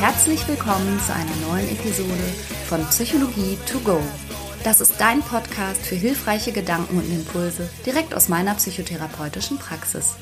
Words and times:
herzlich 0.00 0.48
willkommen 0.48 0.98
zu 1.00 1.12
einer 1.12 1.36
neuen 1.46 1.68
Episode 1.68 2.08
von 2.64 2.82
Psychologie 2.86 3.58
to 3.70 3.78
go. 3.80 4.00
Das 4.64 4.80
ist 4.80 4.98
dein 4.98 5.20
Podcast 5.20 5.84
für 5.84 5.94
hilfreiche 5.94 6.52
Gedanken 6.52 6.96
und 6.96 7.12
Impulse 7.12 7.68
direkt 7.84 8.14
aus 8.14 8.30
meiner 8.30 8.54
psychotherapeutischen 8.54 9.58
Praxis. 9.58 10.16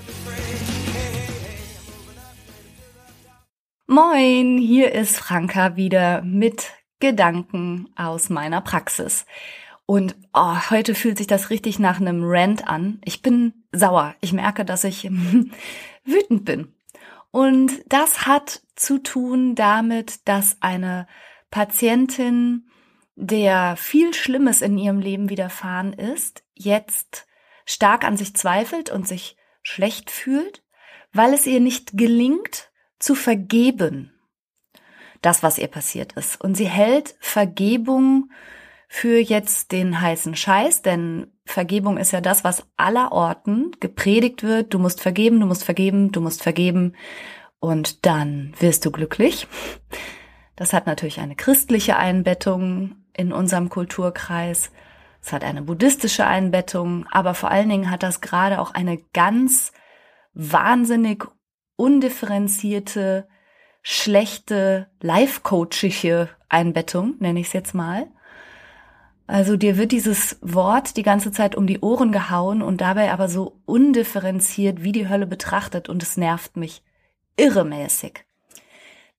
Moin, 3.86 4.58
hier 4.58 4.90
ist 4.90 5.16
Franka 5.16 5.76
wieder 5.76 6.22
mit 6.22 6.72
Gedanken 6.98 7.88
aus 7.94 8.30
meiner 8.30 8.60
Praxis. 8.60 9.26
Und 9.86 10.16
oh, 10.34 10.56
heute 10.70 10.96
fühlt 10.96 11.18
sich 11.18 11.28
das 11.28 11.50
richtig 11.50 11.78
nach 11.78 12.00
einem 12.00 12.22
Rant 12.24 12.66
an. 12.66 13.00
Ich 13.04 13.22
bin 13.22 13.52
sauer. 13.70 14.16
Ich 14.20 14.32
merke, 14.32 14.64
dass 14.64 14.82
ich 14.82 15.04
wütend 16.04 16.44
bin. 16.44 16.74
Und 17.30 17.72
das 17.86 18.26
hat 18.26 18.62
zu 18.74 18.98
tun 18.98 19.54
damit, 19.54 20.26
dass 20.28 20.56
eine 20.60 21.06
Patientin, 21.50 22.70
der 23.16 23.76
viel 23.76 24.14
Schlimmes 24.14 24.62
in 24.62 24.78
ihrem 24.78 25.00
Leben 25.00 25.28
widerfahren 25.28 25.92
ist, 25.92 26.44
jetzt 26.54 27.26
stark 27.66 28.04
an 28.04 28.16
sich 28.16 28.34
zweifelt 28.34 28.90
und 28.90 29.06
sich 29.06 29.36
schlecht 29.62 30.10
fühlt, 30.10 30.62
weil 31.12 31.34
es 31.34 31.46
ihr 31.46 31.60
nicht 31.60 31.96
gelingt 31.96 32.70
zu 32.98 33.14
vergeben. 33.14 34.14
Das, 35.20 35.42
was 35.42 35.58
ihr 35.58 35.66
passiert 35.66 36.12
ist. 36.12 36.40
Und 36.40 36.54
sie 36.54 36.68
hält 36.68 37.16
Vergebung 37.20 38.30
für 38.88 39.18
jetzt 39.18 39.70
den 39.70 40.00
heißen 40.00 40.34
Scheiß, 40.34 40.80
denn 40.82 41.30
Vergebung 41.44 41.98
ist 41.98 42.12
ja 42.12 42.22
das, 42.22 42.42
was 42.42 42.66
aller 42.76 43.12
Orten 43.12 43.72
gepredigt 43.80 44.42
wird. 44.42 44.72
Du 44.72 44.78
musst 44.78 45.02
vergeben, 45.02 45.40
du 45.40 45.46
musst 45.46 45.64
vergeben, 45.64 46.10
du 46.10 46.20
musst 46.22 46.42
vergeben 46.42 46.94
und 47.60 48.06
dann 48.06 48.54
wirst 48.58 48.86
du 48.86 48.90
glücklich. 48.90 49.46
Das 50.56 50.72
hat 50.72 50.86
natürlich 50.86 51.20
eine 51.20 51.36
christliche 51.36 51.96
Einbettung 51.96 52.96
in 53.12 53.32
unserem 53.32 53.68
Kulturkreis. 53.68 54.72
Es 55.20 55.32
hat 55.32 55.44
eine 55.44 55.62
buddhistische 55.62 56.26
Einbettung, 56.26 57.06
aber 57.10 57.34
vor 57.34 57.50
allen 57.50 57.68
Dingen 57.68 57.90
hat 57.90 58.02
das 58.02 58.20
gerade 58.22 58.60
auch 58.60 58.72
eine 58.72 58.98
ganz 59.12 59.72
wahnsinnig 60.32 61.24
undifferenzierte, 61.76 63.28
schlechte, 63.82 64.90
life-coachische 65.00 66.28
Einbettung, 66.48 67.16
nenne 67.18 67.40
ich 67.40 67.48
es 67.48 67.52
jetzt 67.52 67.74
mal. 67.74 68.08
Also 69.28 69.58
dir 69.58 69.76
wird 69.76 69.92
dieses 69.92 70.38
Wort 70.40 70.96
die 70.96 71.02
ganze 71.02 71.30
Zeit 71.30 71.54
um 71.54 71.66
die 71.66 71.80
Ohren 71.80 72.12
gehauen 72.12 72.62
und 72.62 72.80
dabei 72.80 73.12
aber 73.12 73.28
so 73.28 73.60
undifferenziert 73.66 74.82
wie 74.82 74.92
die 74.92 75.06
Hölle 75.06 75.26
betrachtet 75.26 75.90
und 75.90 76.02
es 76.02 76.16
nervt 76.16 76.56
mich 76.56 76.82
irremäßig. 77.36 78.24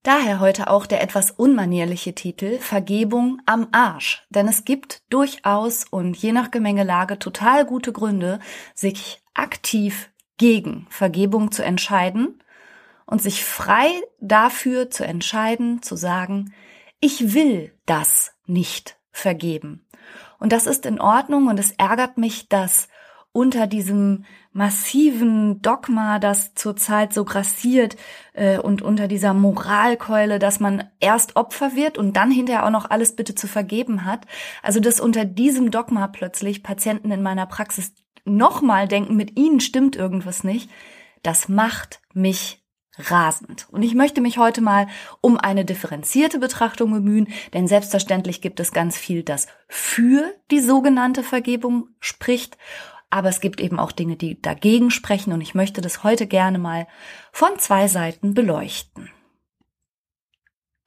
Daher 0.01 0.39
heute 0.39 0.71
auch 0.71 0.88
der 0.88 1.03
etwas 1.03 1.29
unmanierliche 1.29 2.16
Titel 2.16 2.57
Vergebung 2.57 3.39
am 3.45 3.67
Arsch. 3.71 4.25
Denn 4.29 4.47
es 4.47 4.66
gibt 4.66 5.03
durchaus 5.11 5.85
und 5.91 6.17
je 6.17 6.31
nach 6.31 6.49
Gemengelage 6.49 7.19
total 7.19 7.63
gute 7.63 7.94
Gründe, 7.94 8.39
sich 8.73 9.21
aktiv 9.35 10.09
gegen 10.38 10.88
Vergebung 10.89 11.51
zu 11.51 11.63
entscheiden 11.63 12.41
und 13.05 13.21
sich 13.21 13.45
frei 13.45 13.91
dafür 14.19 14.89
zu 14.89 15.05
entscheiden, 15.05 15.83
zu 15.83 15.95
sagen, 15.95 16.51
ich 16.99 17.35
will 17.35 17.73
das 17.85 18.31
nicht 18.47 18.97
vergeben. 19.11 19.85
Und 20.39 20.51
das 20.53 20.67
ist 20.67 20.85
in 20.85 20.99
Ordnung 20.99 21.47
und 21.47 21.59
es 21.59 21.71
ärgert 21.71 22.17
mich, 22.17 22.49
dass 22.49 22.87
unter 23.31 23.67
diesem 23.67 24.25
massiven 24.51 25.61
Dogma, 25.61 26.17
das 26.17 26.55
zurzeit 26.55 27.13
so 27.13 27.23
grassiert 27.23 27.95
äh, 28.33 28.57
und 28.57 28.81
unter 28.81 29.07
dieser 29.07 29.33
Moralkeule, 29.33 30.39
dass 30.39 30.59
man 30.59 30.89
erst 30.99 31.35
Opfer 31.35 31.75
wird 31.75 31.97
und 31.97 32.17
dann 32.17 32.31
hinterher 32.31 32.66
auch 32.66 32.72
noch 32.72 32.89
alles 32.89 33.16
bitte 33.16 33.35
zu 33.35 33.47
vergeben 33.47 34.05
hat. 34.05 34.25
Also 34.63 34.79
dass 34.79 34.99
unter 34.99 35.25
diesem 35.25 35.69
Dogma 35.69 36.07
plötzlich 36.07 36.63
Patienten 36.63 37.11
in 37.11 37.22
meiner 37.22 37.45
Praxis 37.45 37.94
nochmal 38.25 38.88
denken, 38.88 39.16
mit 39.16 39.38
ihnen 39.38 39.59
stimmt 39.59 39.95
irgendwas 39.95 40.44
nicht. 40.44 40.69
Das 41.22 41.49
macht 41.49 42.01
mich 42.13 42.59
rasend. 42.99 43.67
Und 43.71 43.83
ich 43.83 43.95
möchte 43.95 44.21
mich 44.21 44.37
heute 44.37 44.61
mal 44.61 44.87
um 45.21 45.37
eine 45.37 45.65
differenzierte 45.65 46.39
Betrachtung 46.39 46.91
bemühen, 46.91 47.27
denn 47.53 47.67
selbstverständlich 47.67 48.41
gibt 48.41 48.59
es 48.59 48.71
ganz 48.71 48.97
viel, 48.97 49.23
das 49.23 49.47
für 49.67 50.33
die 50.51 50.59
sogenannte 50.59 51.23
Vergebung 51.23 51.89
spricht. 51.99 52.57
Aber 53.09 53.29
es 53.29 53.41
gibt 53.41 53.59
eben 53.59 53.79
auch 53.79 53.91
Dinge, 53.91 54.17
die 54.17 54.41
dagegen 54.41 54.91
sprechen 54.91 55.33
und 55.33 55.41
ich 55.41 55.55
möchte 55.55 55.81
das 55.81 56.03
heute 56.03 56.27
gerne 56.27 56.59
mal 56.59 56.87
von 57.31 57.57
zwei 57.57 57.87
Seiten 57.87 58.33
beleuchten. 58.33 59.09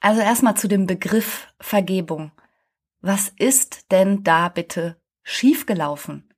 Also 0.01 0.21
erstmal 0.21 0.57
zu 0.57 0.69
dem 0.69 0.87
Begriff 0.87 1.49
Vergebung. 1.61 2.33
Was 3.01 3.29
ist 3.29 3.91
denn 3.91 4.23
da 4.23 4.49
bitte 4.49 4.97
schiefgelaufen? 5.23 6.32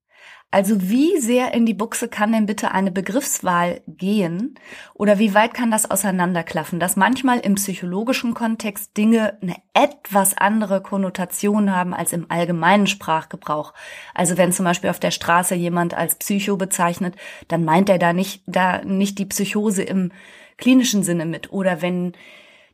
Also 0.54 0.88
wie 0.88 1.18
sehr 1.18 1.52
in 1.52 1.66
die 1.66 1.74
Buchse 1.74 2.06
kann 2.06 2.30
denn 2.30 2.46
bitte 2.46 2.70
eine 2.70 2.92
Begriffswahl 2.92 3.80
gehen 3.88 4.54
oder 4.94 5.18
wie 5.18 5.34
weit 5.34 5.52
kann 5.52 5.72
das 5.72 5.90
auseinanderklaffen, 5.90 6.78
dass 6.78 6.94
manchmal 6.94 7.40
im 7.40 7.56
psychologischen 7.56 8.34
Kontext 8.34 8.96
Dinge 8.96 9.36
eine 9.42 9.56
etwas 9.72 10.38
andere 10.38 10.80
Konnotation 10.80 11.74
haben 11.74 11.92
als 11.92 12.12
im 12.12 12.30
allgemeinen 12.30 12.86
Sprachgebrauch. 12.86 13.74
Also 14.14 14.36
wenn 14.36 14.52
zum 14.52 14.64
Beispiel 14.64 14.90
auf 14.90 15.00
der 15.00 15.10
Straße 15.10 15.56
jemand 15.56 15.94
als 15.94 16.14
Psycho 16.14 16.56
bezeichnet, 16.56 17.16
dann 17.48 17.64
meint 17.64 17.88
er 17.88 17.98
da 17.98 18.12
nicht, 18.12 18.44
da 18.46 18.84
nicht 18.84 19.18
die 19.18 19.26
Psychose 19.26 19.82
im 19.82 20.12
klinischen 20.56 21.02
Sinne 21.02 21.26
mit. 21.26 21.52
Oder 21.52 21.82
wenn 21.82 22.12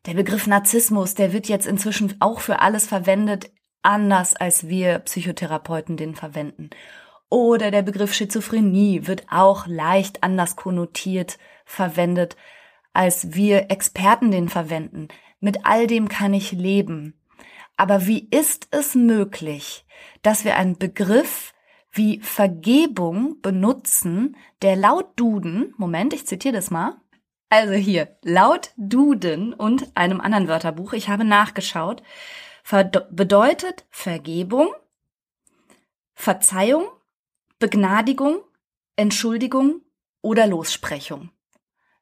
der 0.04 0.12
Begriff 0.12 0.46
Narzissmus, 0.46 1.14
der 1.14 1.32
wird 1.32 1.48
jetzt 1.48 1.66
inzwischen 1.66 2.14
auch 2.20 2.40
für 2.40 2.60
alles 2.60 2.86
verwendet, 2.86 3.50
anders 3.80 4.36
als 4.36 4.68
wir 4.68 4.98
Psychotherapeuten 4.98 5.96
den 5.96 6.14
verwenden. 6.14 6.68
Oder 7.30 7.70
der 7.70 7.82
Begriff 7.82 8.12
Schizophrenie 8.12 9.06
wird 9.06 9.24
auch 9.30 9.66
leicht 9.66 10.22
anders 10.24 10.56
konnotiert 10.56 11.38
verwendet, 11.64 12.36
als 12.92 13.34
wir 13.34 13.70
Experten 13.70 14.32
den 14.32 14.48
verwenden. 14.48 15.08
Mit 15.38 15.64
all 15.64 15.86
dem 15.86 16.08
kann 16.08 16.34
ich 16.34 16.50
leben. 16.50 17.14
Aber 17.76 18.06
wie 18.06 18.28
ist 18.30 18.66
es 18.72 18.96
möglich, 18.96 19.86
dass 20.22 20.44
wir 20.44 20.56
einen 20.56 20.76
Begriff 20.76 21.54
wie 21.92 22.20
Vergebung 22.20 23.40
benutzen, 23.40 24.36
der 24.60 24.76
laut 24.76 25.18
Duden, 25.18 25.72
Moment, 25.78 26.12
ich 26.12 26.26
zitiere 26.26 26.54
das 26.54 26.70
mal, 26.70 26.96
also 27.48 27.72
hier, 27.72 28.16
laut 28.22 28.72
Duden 28.76 29.54
und 29.54 29.96
einem 29.96 30.20
anderen 30.20 30.48
Wörterbuch, 30.48 30.92
ich 30.92 31.08
habe 31.08 31.24
nachgeschaut, 31.24 32.02
bedeutet 33.10 33.86
Vergebung, 33.88 34.68
Verzeihung, 36.12 36.84
Begnadigung, 37.60 38.42
Entschuldigung 38.96 39.82
oder 40.22 40.46
Lossprechung. 40.46 41.30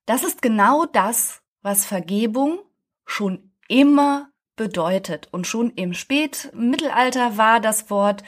Das 0.06 0.22
ist 0.22 0.40
genau 0.40 0.86
das, 0.86 1.42
was 1.62 1.84
Vergebung 1.84 2.60
schon 3.04 3.52
immer 3.66 4.30
bedeutet. 4.54 5.28
Und 5.32 5.48
schon 5.48 5.70
im 5.70 5.94
Spätmittelalter 5.94 7.38
war 7.38 7.58
das 7.58 7.90
Wort 7.90 8.22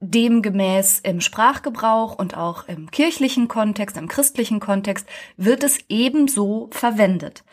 demgemäß 0.00 1.00
im 1.00 1.20
Sprachgebrauch 1.20 2.18
und 2.18 2.36
auch 2.36 2.68
im 2.68 2.90
kirchlichen 2.90 3.48
Kontext, 3.48 3.96
im 3.96 4.08
christlichen 4.08 4.60
Kontext 4.60 5.06
wird 5.36 5.64
es 5.64 5.78
ebenso 5.88 6.68
verwendet. 6.70 7.44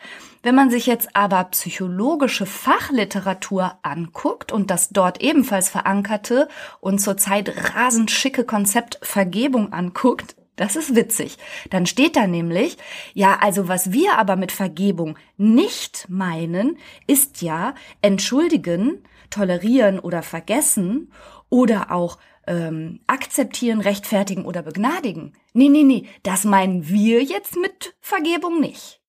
Wenn 0.42 0.54
man 0.54 0.70
sich 0.70 0.86
jetzt 0.86 1.16
aber 1.16 1.42
psychologische 1.44 2.46
Fachliteratur 2.46 3.78
anguckt 3.82 4.52
und 4.52 4.70
das 4.70 4.90
dort 4.90 5.20
ebenfalls 5.20 5.68
verankerte 5.68 6.48
und 6.80 7.00
zurzeit 7.00 7.74
rasend 7.74 8.10
schicke 8.10 8.44
Konzept 8.44 9.00
Vergebung 9.02 9.72
anguckt, 9.72 10.36
das 10.54 10.76
ist 10.76 10.94
witzig. 10.94 11.36
Dann 11.70 11.84
steht 11.84 12.16
da 12.16 12.26
nämlich, 12.26 12.78
ja, 13.12 13.38
also 13.40 13.68
was 13.68 13.92
wir 13.92 14.18
aber 14.18 14.36
mit 14.36 14.52
Vergebung 14.52 15.18
nicht 15.36 16.06
meinen, 16.08 16.78
ist 17.06 17.42
ja 17.42 17.74
entschuldigen, 18.00 19.02
tolerieren 19.30 19.98
oder 19.98 20.22
vergessen 20.22 21.12
oder 21.50 21.90
auch 21.90 22.18
ähm, 22.46 23.00
akzeptieren, 23.06 23.80
rechtfertigen 23.80 24.44
oder 24.44 24.62
begnadigen. 24.62 25.32
Nee, 25.52 25.68
nee, 25.68 25.82
nee, 25.82 26.08
das 26.22 26.44
meinen 26.44 26.88
wir 26.88 27.22
jetzt 27.22 27.56
mit 27.56 27.94
Vergebung 28.00 28.60
nicht. 28.60 29.00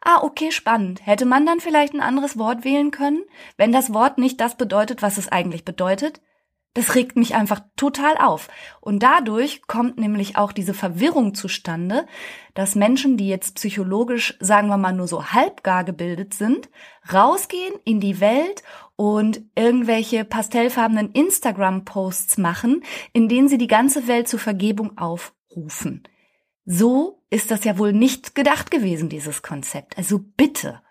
Ah, 0.00 0.22
okay, 0.22 0.52
spannend. 0.52 1.04
Hätte 1.04 1.26
man 1.26 1.46
dann 1.46 1.60
vielleicht 1.60 1.92
ein 1.92 2.00
anderes 2.00 2.38
Wort 2.38 2.64
wählen 2.64 2.92
können, 2.92 3.24
wenn 3.56 3.72
das 3.72 3.92
Wort 3.92 4.18
nicht 4.18 4.40
das 4.40 4.56
bedeutet, 4.56 5.02
was 5.02 5.18
es 5.18 5.28
eigentlich 5.28 5.64
bedeutet? 5.64 6.20
Das 6.76 6.94
regt 6.94 7.16
mich 7.16 7.34
einfach 7.34 7.62
total 7.74 8.18
auf. 8.18 8.48
Und 8.82 9.02
dadurch 9.02 9.62
kommt 9.66 9.96
nämlich 9.96 10.36
auch 10.36 10.52
diese 10.52 10.74
Verwirrung 10.74 11.32
zustande, 11.32 12.06
dass 12.52 12.74
Menschen, 12.74 13.16
die 13.16 13.28
jetzt 13.28 13.54
psychologisch, 13.54 14.36
sagen 14.40 14.68
wir 14.68 14.76
mal, 14.76 14.92
nur 14.92 15.08
so 15.08 15.32
halbgar 15.32 15.84
gebildet 15.84 16.34
sind, 16.34 16.68
rausgehen 17.10 17.72
in 17.86 17.98
die 18.00 18.20
Welt 18.20 18.62
und 18.94 19.40
irgendwelche 19.54 20.26
pastellfarbenen 20.26 21.12
Instagram-Posts 21.12 22.36
machen, 22.36 22.84
in 23.14 23.30
denen 23.30 23.48
sie 23.48 23.56
die 23.56 23.68
ganze 23.68 24.06
Welt 24.06 24.28
zur 24.28 24.38
Vergebung 24.38 24.98
aufrufen. 24.98 26.02
So 26.66 27.22
ist 27.30 27.50
das 27.50 27.64
ja 27.64 27.78
wohl 27.78 27.94
nicht 27.94 28.34
gedacht 28.34 28.70
gewesen, 28.70 29.08
dieses 29.08 29.40
Konzept. 29.40 29.96
Also 29.96 30.18
bitte. 30.18 30.82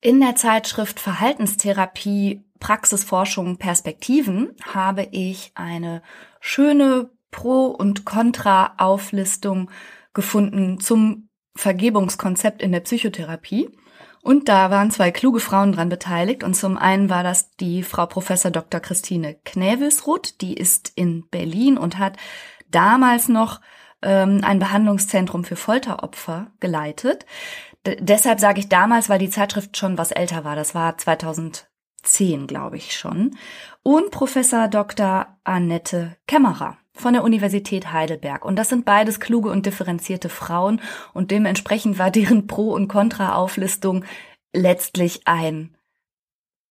In 0.00 0.22
der 0.22 0.36
Zeitschrift 0.36 1.00
Verhaltenstherapie 1.00 2.43
Praxisforschung 2.60 3.58
Perspektiven 3.58 4.54
habe 4.72 5.08
ich 5.10 5.52
eine 5.54 6.02
schöne 6.40 7.10
Pro- 7.30 7.66
und 7.66 8.04
Contra-Auflistung 8.04 9.70
gefunden 10.12 10.80
zum 10.80 11.28
Vergebungskonzept 11.56 12.62
in 12.62 12.72
der 12.72 12.80
Psychotherapie. 12.80 13.70
Und 14.22 14.48
da 14.48 14.70
waren 14.70 14.90
zwei 14.90 15.10
kluge 15.10 15.40
Frauen 15.40 15.72
dran 15.72 15.90
beteiligt. 15.90 16.44
Und 16.44 16.54
zum 16.54 16.78
einen 16.78 17.10
war 17.10 17.22
das 17.22 17.50
die 17.56 17.82
Frau 17.82 18.06
Professor 18.06 18.50
Dr. 18.50 18.80
Christine 18.80 19.36
Knävelsroth, 19.44 20.40
die 20.40 20.54
ist 20.54 20.92
in 20.94 21.28
Berlin 21.28 21.76
und 21.76 21.98
hat 21.98 22.16
damals 22.70 23.28
noch 23.28 23.60
ähm, 24.00 24.40
ein 24.42 24.58
Behandlungszentrum 24.58 25.44
für 25.44 25.56
Folteropfer 25.56 26.52
geleitet. 26.60 27.26
D 27.86 27.96
deshalb 28.00 28.40
sage 28.40 28.60
ich 28.60 28.68
damals, 28.68 29.10
weil 29.10 29.18
die 29.18 29.28
Zeitschrift 29.28 29.76
schon 29.76 29.98
was 29.98 30.10
älter 30.10 30.44
war. 30.44 30.56
Das 30.56 30.74
war 30.74 30.96
2010, 32.04 32.46
glaube 32.46 32.76
ich 32.76 32.96
schon. 32.96 33.36
Und 33.82 34.10
Professor 34.10 34.68
Dr. 34.68 35.26
Annette 35.44 36.16
Kämmerer 36.26 36.78
von 36.92 37.12
der 37.12 37.24
Universität 37.24 37.92
Heidelberg. 37.92 38.44
Und 38.44 38.56
das 38.56 38.68
sind 38.68 38.84
beides 38.84 39.18
kluge 39.18 39.50
und 39.50 39.66
differenzierte 39.66 40.28
Frauen 40.28 40.80
und 41.12 41.30
dementsprechend 41.30 41.98
war 41.98 42.10
deren 42.10 42.46
Pro- 42.46 42.72
und 42.72 42.88
Kontra-Auflistung 42.88 44.04
letztlich 44.52 45.22
ein 45.24 45.76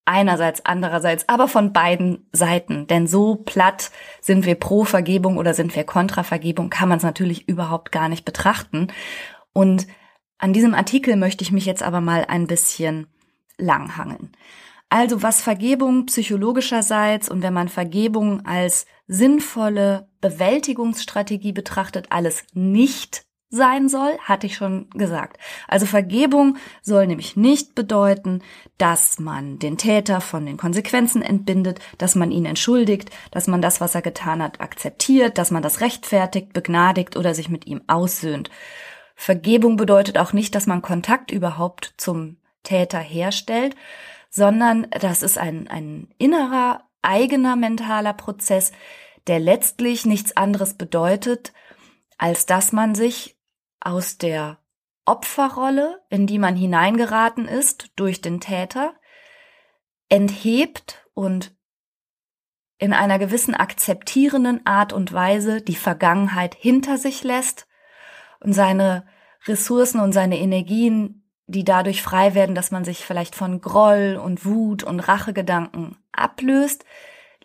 einerseits, 0.06 0.64
andererseits, 0.66 1.28
aber 1.30 1.48
von 1.48 1.72
beiden 1.72 2.26
Seiten. 2.30 2.86
Denn 2.86 3.06
so 3.06 3.36
platt 3.36 3.90
sind 4.20 4.44
wir 4.44 4.54
pro 4.54 4.84
Vergebung 4.84 5.38
oder 5.38 5.54
sind 5.54 5.74
wir 5.74 5.84
kontra 5.84 6.22
Vergebung, 6.22 6.68
kann 6.68 6.90
man 6.90 6.98
es 6.98 7.04
natürlich 7.04 7.48
überhaupt 7.48 7.90
gar 7.90 8.10
nicht 8.10 8.26
betrachten. 8.26 8.88
Und 9.54 9.86
an 10.36 10.52
diesem 10.52 10.74
Artikel 10.74 11.16
möchte 11.16 11.42
ich 11.42 11.52
mich 11.52 11.64
jetzt 11.64 11.82
aber 11.82 12.02
mal 12.02 12.26
ein 12.28 12.46
bisschen 12.46 13.06
langhangeln. 13.56 14.32
Also 14.94 15.24
was 15.24 15.40
Vergebung 15.40 16.06
psychologischerseits 16.06 17.28
und 17.28 17.42
wenn 17.42 17.52
man 17.52 17.68
Vergebung 17.68 18.46
als 18.46 18.86
sinnvolle 19.08 20.06
Bewältigungsstrategie 20.20 21.50
betrachtet, 21.50 22.06
alles 22.10 22.44
nicht 22.52 23.24
sein 23.50 23.88
soll, 23.88 24.16
hatte 24.20 24.46
ich 24.46 24.54
schon 24.54 24.88
gesagt. 24.90 25.38
Also 25.66 25.86
Vergebung 25.86 26.58
soll 26.80 27.08
nämlich 27.08 27.34
nicht 27.34 27.74
bedeuten, 27.74 28.40
dass 28.78 29.18
man 29.18 29.58
den 29.58 29.78
Täter 29.78 30.20
von 30.20 30.46
den 30.46 30.58
Konsequenzen 30.58 31.22
entbindet, 31.22 31.80
dass 31.98 32.14
man 32.14 32.30
ihn 32.30 32.46
entschuldigt, 32.46 33.10
dass 33.32 33.48
man 33.48 33.60
das, 33.60 33.80
was 33.80 33.96
er 33.96 34.02
getan 34.02 34.40
hat, 34.40 34.60
akzeptiert, 34.60 35.38
dass 35.38 35.50
man 35.50 35.64
das 35.64 35.80
rechtfertigt, 35.80 36.52
begnadigt 36.52 37.16
oder 37.16 37.34
sich 37.34 37.48
mit 37.48 37.66
ihm 37.66 37.82
aussöhnt. 37.88 38.48
Vergebung 39.16 39.76
bedeutet 39.76 40.18
auch 40.18 40.32
nicht, 40.32 40.54
dass 40.54 40.68
man 40.68 40.82
Kontakt 40.82 41.32
überhaupt 41.32 41.94
zum 41.96 42.36
Täter 42.62 43.00
herstellt, 43.00 43.74
sondern 44.34 44.88
das 44.90 45.22
ist 45.22 45.38
ein, 45.38 45.68
ein 45.68 46.08
innerer, 46.18 46.88
eigener 47.02 47.54
mentaler 47.54 48.14
Prozess, 48.14 48.72
der 49.28 49.38
letztlich 49.38 50.06
nichts 50.06 50.36
anderes 50.36 50.74
bedeutet, 50.74 51.52
als 52.18 52.44
dass 52.44 52.72
man 52.72 52.96
sich 52.96 53.38
aus 53.78 54.18
der 54.18 54.58
Opferrolle, 55.04 56.02
in 56.08 56.26
die 56.26 56.40
man 56.40 56.56
hineingeraten 56.56 57.46
ist 57.46 57.92
durch 57.94 58.22
den 58.22 58.40
Täter, 58.40 58.94
enthebt 60.08 61.06
und 61.14 61.54
in 62.78 62.92
einer 62.92 63.20
gewissen 63.20 63.54
akzeptierenden 63.54 64.66
Art 64.66 64.92
und 64.92 65.12
Weise 65.12 65.62
die 65.62 65.76
Vergangenheit 65.76 66.56
hinter 66.56 66.98
sich 66.98 67.22
lässt 67.22 67.68
und 68.40 68.52
seine 68.52 69.06
Ressourcen 69.46 70.00
und 70.00 70.10
seine 70.10 70.40
Energien 70.40 71.23
die 71.46 71.64
dadurch 71.64 72.02
frei 72.02 72.34
werden, 72.34 72.54
dass 72.54 72.70
man 72.70 72.84
sich 72.84 73.04
vielleicht 73.04 73.34
von 73.34 73.60
Groll 73.60 74.20
und 74.22 74.44
Wut 74.44 74.82
und 74.82 75.00
Rachegedanken 75.00 75.96
ablöst, 76.12 76.84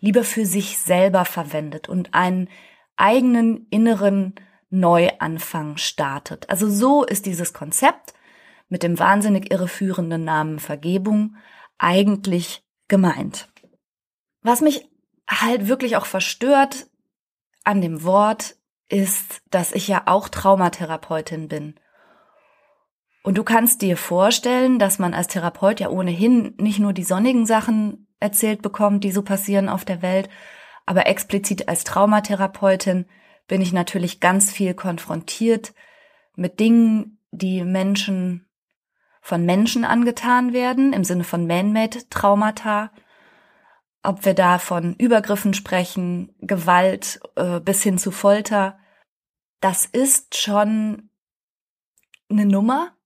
lieber 0.00 0.24
für 0.24 0.46
sich 0.46 0.78
selber 0.78 1.24
verwendet 1.24 1.88
und 1.88 2.14
einen 2.14 2.48
eigenen 2.96 3.66
inneren 3.70 4.34
Neuanfang 4.70 5.76
startet. 5.76 6.48
Also 6.48 6.70
so 6.70 7.04
ist 7.04 7.26
dieses 7.26 7.52
Konzept 7.52 8.14
mit 8.68 8.82
dem 8.82 8.98
wahnsinnig 8.98 9.50
irreführenden 9.50 10.24
Namen 10.24 10.60
Vergebung 10.60 11.36
eigentlich 11.76 12.64
gemeint. 12.88 13.48
Was 14.42 14.60
mich 14.60 14.88
halt 15.28 15.68
wirklich 15.68 15.96
auch 15.96 16.06
verstört 16.06 16.86
an 17.64 17.80
dem 17.80 18.04
Wort 18.04 18.56
ist, 18.88 19.42
dass 19.50 19.72
ich 19.72 19.88
ja 19.88 20.02
auch 20.06 20.28
Traumatherapeutin 20.28 21.48
bin 21.48 21.74
und 23.22 23.36
du 23.36 23.44
kannst 23.44 23.82
dir 23.82 23.96
vorstellen, 23.96 24.78
dass 24.78 24.98
man 24.98 25.14
als 25.14 25.28
Therapeut 25.28 25.80
ja 25.80 25.88
ohnehin 25.88 26.54
nicht 26.58 26.78
nur 26.78 26.92
die 26.92 27.04
sonnigen 27.04 27.46
Sachen 27.46 28.06
erzählt 28.18 28.62
bekommt, 28.62 29.04
die 29.04 29.12
so 29.12 29.22
passieren 29.22 29.68
auf 29.68 29.84
der 29.84 30.02
Welt, 30.02 30.28
aber 30.86 31.06
explizit 31.06 31.68
als 31.68 31.84
Traumatherapeutin 31.84 33.06
bin 33.46 33.60
ich 33.60 33.72
natürlich 33.72 34.20
ganz 34.20 34.50
viel 34.50 34.74
konfrontiert 34.74 35.74
mit 36.36 36.60
Dingen, 36.60 37.18
die 37.30 37.64
Menschen 37.64 38.48
von 39.20 39.44
Menschen 39.44 39.84
angetan 39.84 40.52
werden, 40.52 40.92
im 40.92 41.04
Sinne 41.04 41.24
von 41.24 41.46
man-made 41.46 42.08
Traumata. 42.08 42.90
Ob 44.02 44.24
wir 44.24 44.34
da 44.34 44.58
von 44.58 44.94
Übergriffen 44.94 45.52
sprechen, 45.52 46.34
Gewalt 46.40 47.20
äh, 47.36 47.60
bis 47.60 47.82
hin 47.82 47.98
zu 47.98 48.10
Folter, 48.10 48.78
das 49.60 49.84
ist 49.84 50.38
schon 50.38 51.10
eine 52.30 52.46
Nummer. 52.46 52.96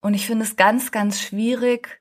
Und 0.00 0.14
ich 0.14 0.26
finde 0.26 0.44
es 0.44 0.56
ganz, 0.56 0.92
ganz 0.92 1.20
schwierig, 1.20 2.00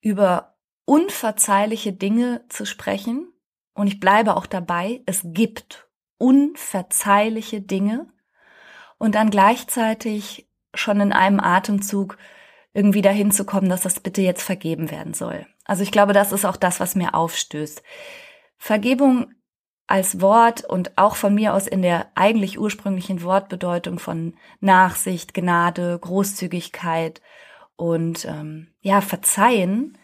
über 0.00 0.56
unverzeihliche 0.84 1.92
Dinge 1.92 2.44
zu 2.48 2.66
sprechen. 2.66 3.32
Und 3.74 3.86
ich 3.86 4.00
bleibe 4.00 4.36
auch 4.36 4.46
dabei, 4.46 5.02
es 5.06 5.22
gibt 5.24 5.88
unverzeihliche 6.18 7.60
Dinge 7.60 8.12
und 8.98 9.14
dann 9.14 9.30
gleichzeitig 9.30 10.48
schon 10.74 11.00
in 11.00 11.12
einem 11.12 11.40
Atemzug 11.40 12.18
irgendwie 12.74 13.02
dahin 13.02 13.30
zu 13.32 13.44
kommen, 13.44 13.68
dass 13.68 13.82
das 13.82 14.00
bitte 14.00 14.22
jetzt 14.22 14.42
vergeben 14.42 14.90
werden 14.90 15.14
soll. 15.14 15.46
Also 15.64 15.82
ich 15.82 15.90
glaube, 15.90 16.12
das 16.12 16.32
ist 16.32 16.44
auch 16.44 16.56
das, 16.56 16.80
was 16.80 16.94
mir 16.94 17.14
aufstößt. 17.14 17.82
Vergebung 18.56 19.34
als 19.86 20.20
Wort 20.20 20.64
und 20.64 20.96
auch 20.96 21.16
von 21.16 21.34
mir 21.34 21.54
aus 21.54 21.66
in 21.66 21.82
der 21.82 22.06
eigentlich 22.14 22.58
ursprünglichen 22.58 23.22
Wortbedeutung 23.22 23.98
von 23.98 24.34
Nachsicht, 24.60 25.34
Gnade, 25.34 25.98
Großzügigkeit 26.00 27.20
und 27.76 28.24
ähm, 28.24 28.68
ja, 28.80 29.00
Verzeihen 29.00 29.98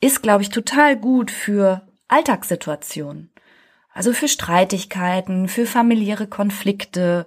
ist, 0.00 0.22
glaube 0.22 0.42
ich, 0.42 0.50
total 0.50 0.96
gut 0.96 1.30
für 1.30 1.86
Alltagssituationen. 2.08 3.32
Also 3.92 4.12
für 4.12 4.28
Streitigkeiten, 4.28 5.48
für 5.48 5.66
familiäre 5.66 6.26
Konflikte, 6.26 7.26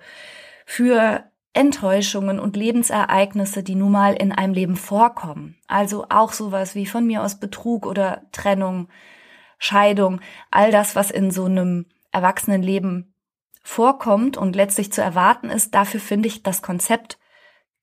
für 0.65 1.23
Enttäuschungen 1.53 2.39
und 2.39 2.55
Lebensereignisse, 2.55 3.63
die 3.63 3.73
nun 3.73 3.91
mal 3.91 4.13
in 4.13 4.31
einem 4.31 4.53
Leben 4.53 4.75
vorkommen. 4.75 5.57
Also 5.67 6.05
auch 6.09 6.33
sowas 6.33 6.75
wie 6.75 6.85
von 6.85 7.07
mir 7.07 7.23
aus 7.23 7.39
Betrug 7.39 7.85
oder 7.87 8.21
Trennung, 8.31 8.89
Scheidung, 9.57 10.21
all 10.51 10.71
das, 10.71 10.95
was 10.95 11.11
in 11.11 11.31
so 11.31 11.45
einem 11.45 11.85
Erwachsenenleben 12.11 13.13
vorkommt 13.63 14.37
und 14.37 14.55
letztlich 14.55 14.91
zu 14.91 15.01
erwarten 15.01 15.49
ist, 15.49 15.75
dafür 15.75 15.99
finde 15.99 16.27
ich 16.27 16.43
das 16.43 16.61
Konzept 16.61 17.17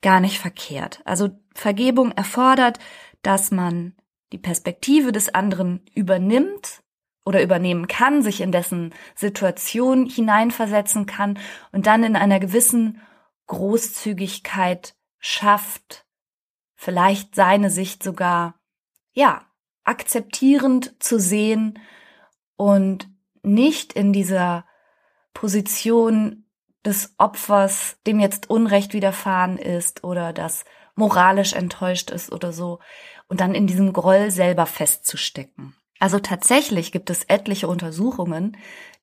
gar 0.03 0.21
nicht 0.21 0.39
verkehrt. 0.39 1.01
Also 1.05 1.31
Vergebung 1.55 2.13
erfordert, 2.13 2.79
dass 3.23 3.51
man 3.51 3.95
die 4.33 4.39
Perspektive 4.39 5.13
des 5.13 5.35
anderen 5.35 5.85
übernimmt 5.95 6.83
oder 7.25 7.43
übernehmen 7.43 7.87
kann, 7.87 8.23
sich 8.23 8.41
in 8.41 8.53
dessen 8.53 8.95
Situation 9.15 10.07
hineinversetzen 10.07 11.07
kann 11.07 11.39
und 11.73 11.87
dann 11.87 12.05
in 12.05 12.17
einer 12.17 12.41
gewissen 12.41 13.01
Großzügigkeit 13.47 14.95
schafft, 15.19 16.05
vielleicht 16.75 17.35
seine 17.35 17.71
Sicht 17.71 18.03
sogar, 18.03 18.55
ja, 19.13 19.47
akzeptierend 19.85 20.95
zu 21.03 21.19
sehen 21.19 21.79
und 22.57 23.09
nicht 23.43 23.93
in 23.93 24.13
dieser 24.13 24.65
Position 25.35 26.45
des 26.85 27.15
Opfers, 27.19 27.97
dem 28.07 28.21
jetzt 28.21 28.51
Unrecht 28.51 28.93
widerfahren 28.93 29.59
ist 29.59 30.05
oder 30.05 30.33
das 30.33 30.65
moralisch 30.95 31.53
enttäuscht 31.53 32.11
ist 32.11 32.33
oder 32.33 32.53
so, 32.53 32.79
und 33.29 33.41
dann 33.41 33.55
in 33.55 33.67
diesem 33.67 33.93
Groll 33.93 34.31
selber 34.31 34.67
festzustecken. 34.67 35.75
Also 35.99 36.19
tatsächlich 36.19 36.93
gibt 36.93 37.11
es 37.11 37.25
etliche 37.25 37.69
Untersuchungen, 37.69 38.57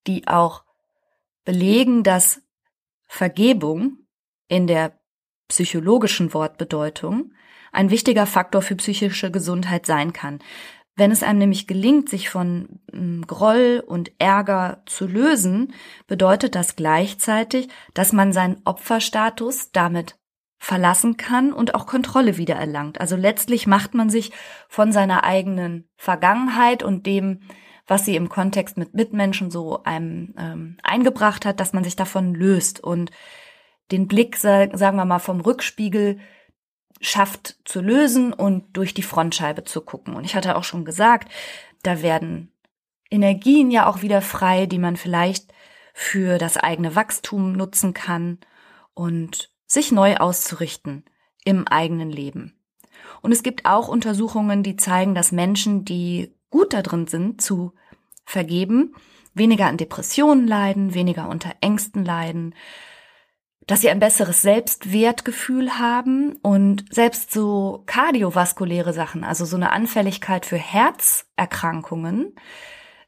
die 0.07 0.27
auch 0.27 0.63
belegen, 1.43 2.03
dass 2.03 2.41
Vergebung 3.07 3.97
in 4.47 4.67
der 4.67 4.99
psychologischen 5.47 6.33
Wortbedeutung 6.33 7.33
ein 7.71 7.89
wichtiger 7.89 8.25
Faktor 8.25 8.61
für 8.61 8.75
psychische 8.75 9.31
Gesundheit 9.31 9.85
sein 9.85 10.13
kann. 10.13 10.39
Wenn 10.95 11.11
es 11.11 11.23
einem 11.23 11.39
nämlich 11.39 11.67
gelingt, 11.67 12.09
sich 12.09 12.29
von 12.29 12.81
mm, 12.91 13.21
Groll 13.21 13.83
und 13.85 14.11
Ärger 14.19 14.83
zu 14.85 15.07
lösen, 15.07 15.73
bedeutet 16.05 16.55
das 16.55 16.75
gleichzeitig, 16.75 17.69
dass 17.93 18.11
man 18.11 18.33
seinen 18.33 18.61
Opferstatus 18.65 19.71
damit 19.71 20.17
verlassen 20.57 21.17
kann 21.17 21.53
und 21.53 21.73
auch 21.73 21.87
Kontrolle 21.87 22.37
wiedererlangt. 22.37 23.01
Also 23.01 23.15
letztlich 23.15 23.65
macht 23.65 23.95
man 23.95 24.11
sich 24.11 24.31
von 24.67 24.91
seiner 24.91 25.23
eigenen 25.23 25.89
Vergangenheit 25.95 26.83
und 26.83 27.07
dem, 27.07 27.39
was 27.87 28.05
sie 28.05 28.15
im 28.15 28.29
Kontext 28.29 28.77
mit 28.77 28.93
Mitmenschen 28.93 29.49
so 29.49 29.81
einem 29.83 30.35
ähm, 30.37 30.77
eingebracht 30.83 31.45
hat, 31.45 31.59
dass 31.59 31.73
man 31.73 31.83
sich 31.83 31.95
davon 31.95 32.35
löst 32.35 32.79
und 32.79 33.09
den 33.91 34.07
Blick, 34.07 34.37
sagen 34.37 34.77
wir 34.77 35.05
mal, 35.05 35.19
vom 35.19 35.41
Rückspiegel 35.41 36.19
schafft 37.01 37.57
zu 37.65 37.81
lösen 37.81 38.31
und 38.31 38.77
durch 38.77 38.93
die 38.93 39.01
Frontscheibe 39.01 39.63
zu 39.63 39.81
gucken. 39.81 40.15
Und 40.15 40.23
ich 40.23 40.35
hatte 40.35 40.55
auch 40.55 40.63
schon 40.63 40.85
gesagt, 40.85 41.31
da 41.83 42.01
werden 42.01 42.51
Energien 43.09 43.71
ja 43.71 43.87
auch 43.87 44.01
wieder 44.01 44.21
frei, 44.21 44.67
die 44.67 44.79
man 44.79 44.95
vielleicht 44.95 45.53
für 45.93 46.37
das 46.37 46.57
eigene 46.57 46.95
Wachstum 46.95 47.53
nutzen 47.53 47.93
kann 47.93 48.39
und 48.93 49.51
sich 49.65 49.91
neu 49.91 50.17
auszurichten 50.17 51.03
im 51.43 51.67
eigenen 51.67 52.09
Leben. 52.09 52.53
Und 53.21 53.31
es 53.31 53.43
gibt 53.43 53.65
auch 53.65 53.87
Untersuchungen, 53.87 54.63
die 54.63 54.77
zeigen, 54.77 55.15
dass 55.15 55.31
Menschen, 55.31 55.85
die 55.85 56.33
gut 56.49 56.73
da 56.73 56.81
drin 56.81 57.07
sind, 57.07 57.41
zu 57.41 57.73
vergeben, 58.25 58.95
weniger 59.33 59.67
an 59.67 59.77
Depressionen 59.77 60.47
leiden, 60.47 60.93
weniger 60.93 61.29
unter 61.29 61.51
Ängsten 61.61 62.05
leiden, 62.05 62.55
dass 63.67 63.81
sie 63.81 63.89
ein 63.89 63.99
besseres 63.99 64.41
Selbstwertgefühl 64.41 65.77
haben 65.77 66.35
und 66.41 66.85
selbst 66.93 67.31
so 67.31 67.83
kardiovaskuläre 67.85 68.93
Sachen, 68.93 69.23
also 69.23 69.45
so 69.45 69.55
eine 69.55 69.71
Anfälligkeit 69.71 70.45
für 70.45 70.57
Herzerkrankungen, 70.57 72.35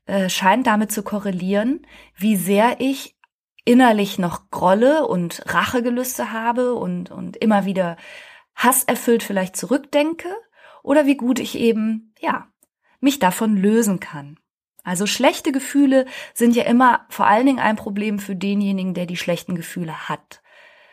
äh, 0.05 0.29
scheint 0.29 0.67
damit 0.67 0.91
zu 0.91 1.03
korrelieren, 1.03 1.86
wie 2.15 2.36
sehr 2.36 2.79
ich 2.79 3.17
innerlich 3.65 4.19
noch 4.19 4.50
Grolle 4.51 5.07
und 5.07 5.41
Rachegelüste 5.45 6.31
habe 6.31 6.75
und, 6.75 7.10
und 7.10 7.38
immer 7.38 7.65
wieder 7.65 7.98
hasserfüllt 8.55 9.24
vielleicht 9.24 9.55
zurückdenke 9.55 10.29
oder 10.83 11.05
wie 11.05 11.17
gut 11.17 11.39
ich 11.39 11.57
eben, 11.57 12.13
ja, 12.19 12.48
mich 13.00 13.19
davon 13.19 13.57
lösen 13.57 14.00
kann. 14.00 14.38
Also 14.83 15.05
schlechte 15.05 15.51
Gefühle 15.51 16.05
sind 16.33 16.55
ja 16.55 16.63
immer 16.63 17.05
vor 17.10 17.25
allen 17.25 17.45
Dingen 17.45 17.60
ein 17.60 17.77
Problem 17.77 18.19
für 18.19 18.36
denjenigen, 18.36 18.93
der 18.93 19.05
die 19.05 19.17
schlechten 19.17 19.55
Gefühle 19.55 20.10
hat. 20.10 20.42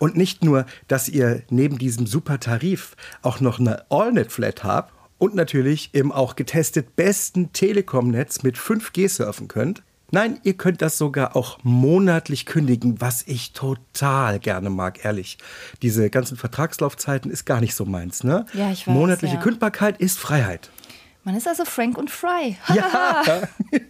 Und 0.00 0.16
nicht 0.16 0.42
nur, 0.42 0.64
dass 0.88 1.10
ihr 1.10 1.42
neben 1.50 1.78
diesem 1.78 2.06
super 2.06 2.40
Tarif 2.40 2.96
auch 3.20 3.40
noch 3.40 3.60
eine 3.60 3.84
AllNet-Flat 3.90 4.64
habt 4.64 4.94
und 5.18 5.34
natürlich 5.34 5.90
im 5.92 6.10
auch 6.10 6.36
getestet 6.36 6.96
besten 6.96 7.52
Telekom-Netz 7.52 8.42
mit 8.42 8.56
5G 8.56 9.10
surfen 9.10 9.46
könnt. 9.46 9.82
Nein, 10.10 10.40
ihr 10.42 10.54
könnt 10.54 10.80
das 10.80 10.96
sogar 10.96 11.36
auch 11.36 11.58
monatlich 11.62 12.46
kündigen, 12.46 12.98
was 13.00 13.22
ich 13.26 13.52
total 13.52 14.40
gerne 14.40 14.70
mag, 14.70 15.04
ehrlich. 15.04 15.36
Diese 15.82 16.08
ganzen 16.08 16.38
Vertragslaufzeiten 16.38 17.30
ist 17.30 17.44
gar 17.44 17.60
nicht 17.60 17.74
so 17.74 17.84
meins, 17.84 18.24
ne? 18.24 18.46
Ja, 18.54 18.72
ich 18.72 18.86
weiß. 18.86 18.94
Monatliche 18.94 19.34
ja. 19.34 19.40
Kündbarkeit 19.40 20.00
ist 20.00 20.18
Freiheit. 20.18 20.70
Man 21.24 21.36
ist 21.36 21.46
also 21.46 21.64
Frank 21.64 21.98
und 21.98 22.10
Fry. 22.10 22.56
Ja. 22.74 23.22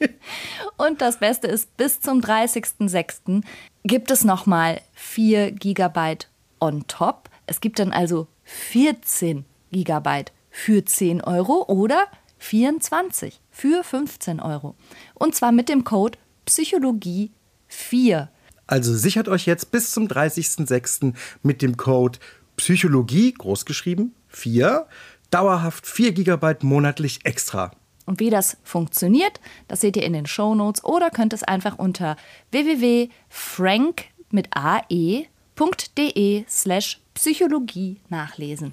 und 0.76 1.00
das 1.00 1.18
Beste 1.18 1.46
ist, 1.46 1.76
bis 1.76 2.00
zum 2.00 2.20
30.06. 2.20 3.42
gibt 3.84 4.10
es 4.10 4.25
nochmal 4.25 4.80
4 4.94 5.52
Gigabyte 5.52 6.28
on 6.58 6.87
top. 6.88 7.30
Es 7.46 7.60
gibt 7.60 7.78
dann 7.78 7.92
also 7.92 8.26
14 8.44 9.44
Gigabyte 9.70 10.32
für 10.50 10.84
10 10.84 11.20
Euro 11.22 11.64
oder 11.68 12.06
24 12.38 13.40
für 13.50 13.84
15 13.84 14.40
Euro. 14.40 14.75
Und 15.14 15.34
zwar 15.34 15.52
mit 15.52 15.68
dem 15.68 15.84
Code 15.84 16.18
Psychologie 16.46 17.30
4. 17.68 18.28
Also 18.66 18.94
sichert 18.94 19.28
euch 19.28 19.46
jetzt 19.46 19.70
bis 19.70 19.90
zum 19.92 20.06
30.06. 20.06 21.14
mit 21.42 21.62
dem 21.62 21.76
Code 21.76 22.18
Psychologie, 22.56 23.32
großgeschrieben, 23.32 24.14
4, 24.28 24.87
dauerhaft 25.30 25.87
4 25.87 26.12
GB 26.12 26.56
monatlich 26.62 27.20
extra. 27.25 27.72
Und 28.06 28.20
wie 28.20 28.30
das 28.30 28.56
funktioniert, 28.64 29.40
das 29.68 29.80
seht 29.80 29.96
ihr 29.96 30.02
in 30.02 30.12
den 30.12 30.26
Show 30.26 30.54
Notes 30.54 30.82
oder 30.84 31.10
könnt 31.10 31.32
es 31.32 31.42
einfach 31.42 31.78
unter 31.78 32.16
www.frank 32.50 34.04
mit 34.30 34.49
ae.de 34.52 36.44
slash 36.49 37.00
Psychologie 37.14 38.00
nachlesen. 38.08 38.72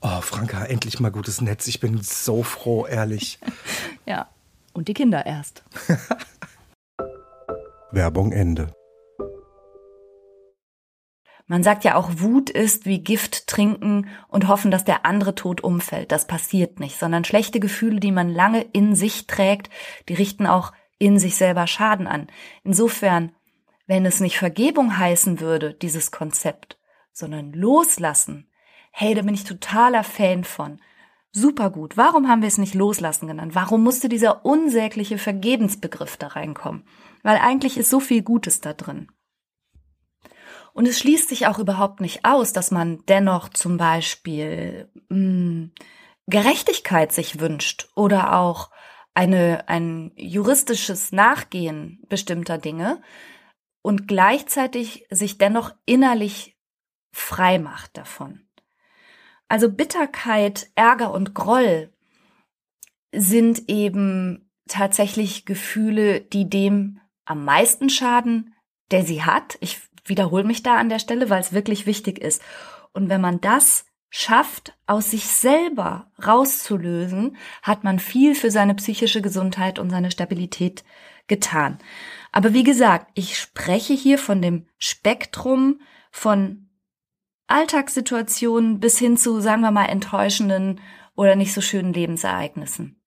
Oh, 0.00 0.20
Franka, 0.20 0.64
endlich 0.64 1.00
mal 1.00 1.10
gutes 1.10 1.40
Netz. 1.40 1.66
Ich 1.68 1.80
bin 1.80 2.00
so 2.00 2.42
froh, 2.42 2.86
ehrlich. 2.86 3.38
ja, 4.06 4.28
und 4.72 4.88
die 4.88 4.94
Kinder 4.94 5.26
erst. 5.26 5.62
Werbung 7.92 8.32
Ende. 8.32 8.74
Man 11.46 11.62
sagt 11.62 11.84
ja 11.84 11.96
auch, 11.96 12.10
Wut 12.16 12.50
ist 12.50 12.86
wie 12.86 13.00
Gift 13.00 13.46
trinken 13.46 14.08
und 14.28 14.48
hoffen, 14.48 14.70
dass 14.70 14.84
der 14.84 15.04
andere 15.04 15.34
tot 15.34 15.62
umfällt. 15.62 16.12
Das 16.12 16.26
passiert 16.26 16.80
nicht, 16.80 16.98
sondern 16.98 17.24
schlechte 17.24 17.60
Gefühle, 17.60 18.00
die 18.00 18.12
man 18.12 18.28
lange 18.28 18.62
in 18.72 18.94
sich 18.94 19.26
trägt, 19.26 19.70
die 20.08 20.14
richten 20.14 20.46
auch 20.46 20.72
in 20.98 21.18
sich 21.18 21.36
selber 21.36 21.66
Schaden 21.66 22.06
an. 22.06 22.28
Insofern, 22.64 23.32
wenn 23.86 24.06
es 24.06 24.20
nicht 24.20 24.38
Vergebung 24.38 24.96
heißen 24.96 25.40
würde, 25.40 25.74
dieses 25.74 26.12
Konzept, 26.12 26.78
sondern 27.12 27.52
loslassen, 27.52 28.48
hey, 28.92 29.14
da 29.14 29.22
bin 29.22 29.34
ich 29.34 29.44
totaler 29.44 30.04
Fan 30.04 30.44
von. 30.44 30.80
Super 31.32 31.70
gut. 31.70 31.96
Warum 31.96 32.28
haben 32.28 32.42
wir 32.42 32.48
es 32.48 32.58
nicht 32.58 32.74
loslassen 32.74 33.26
genannt? 33.26 33.54
Warum 33.54 33.82
musste 33.82 34.08
dieser 34.08 34.44
unsägliche 34.44 35.18
Vergebensbegriff 35.18 36.18
da 36.18 36.28
reinkommen? 36.28 36.84
Weil 37.22 37.38
eigentlich 37.38 37.78
ist 37.78 37.90
so 37.90 38.00
viel 38.00 38.22
Gutes 38.22 38.60
da 38.60 38.74
drin. 38.74 39.08
Und 40.72 40.88
es 40.88 40.98
schließt 40.98 41.28
sich 41.28 41.46
auch 41.46 41.58
überhaupt 41.58 42.00
nicht 42.00 42.24
aus, 42.24 42.52
dass 42.52 42.70
man 42.70 43.04
dennoch 43.06 43.48
zum 43.50 43.76
Beispiel 43.76 44.90
mh, 45.08 45.16
hm, 45.16 45.72
Gerechtigkeit 46.26 47.12
sich 47.12 47.40
wünscht 47.40 47.88
oder 47.94 48.38
auch 48.38 48.70
eine, 49.12 49.68
ein 49.68 50.12
juristisches 50.16 51.12
Nachgehen 51.12 52.00
bestimmter 52.08 52.58
Dinge 52.58 53.02
und 53.82 54.08
gleichzeitig 54.08 55.06
sich 55.10 55.36
dennoch 55.36 55.74
innerlich 55.84 56.56
frei 57.12 57.58
macht 57.58 57.96
davon. 57.96 58.48
Also 59.48 59.70
Bitterkeit, 59.70 60.70
Ärger 60.76 61.12
und 61.12 61.34
Groll 61.34 61.92
sind 63.14 63.68
eben 63.68 64.50
tatsächlich 64.68 65.44
Gefühle, 65.44 66.22
die 66.22 66.48
dem 66.48 67.00
am 67.26 67.44
meisten 67.44 67.90
schaden, 67.90 68.54
der 68.90 69.04
sie 69.04 69.24
hat. 69.24 69.58
Ich 69.60 69.80
wiederhole 70.04 70.44
mich 70.44 70.62
da 70.62 70.76
an 70.76 70.88
der 70.88 70.98
Stelle, 70.98 71.30
weil 71.30 71.40
es 71.40 71.52
wirklich 71.52 71.86
wichtig 71.86 72.18
ist. 72.18 72.42
Und 72.92 73.08
wenn 73.08 73.20
man 73.20 73.40
das 73.40 73.86
schafft, 74.10 74.76
aus 74.86 75.10
sich 75.10 75.26
selber 75.26 76.10
rauszulösen, 76.24 77.36
hat 77.62 77.82
man 77.82 77.98
viel 77.98 78.34
für 78.34 78.50
seine 78.50 78.74
psychische 78.74 79.22
Gesundheit 79.22 79.78
und 79.78 79.90
seine 79.90 80.10
Stabilität 80.10 80.84
getan. 81.28 81.78
Aber 82.30 82.52
wie 82.52 82.64
gesagt, 82.64 83.10
ich 83.14 83.38
spreche 83.38 83.94
hier 83.94 84.18
von 84.18 84.42
dem 84.42 84.66
Spektrum 84.78 85.80
von 86.10 86.68
Alltagssituationen 87.46 88.80
bis 88.80 88.98
hin 88.98 89.16
zu, 89.16 89.40
sagen 89.40 89.62
wir 89.62 89.70
mal, 89.70 89.86
enttäuschenden 89.86 90.80
oder 91.14 91.36
nicht 91.36 91.54
so 91.54 91.60
schönen 91.60 91.92
Lebensereignissen. 91.92 93.02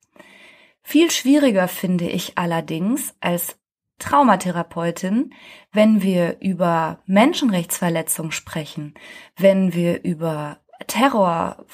Viel 0.82 1.10
schwieriger 1.10 1.68
finde 1.68 2.08
ich 2.08 2.38
allerdings 2.38 3.16
als 3.20 3.60
Traumatherapeutin, 4.00 5.34
wenn 5.72 6.02
wir 6.02 6.42
über 6.42 7.00
Menschenrechtsverletzung 7.06 8.32
sprechen, 8.32 8.94
wenn 9.38 9.74
wir 9.74 10.04
über 10.04 10.60
Terror, 10.88 11.66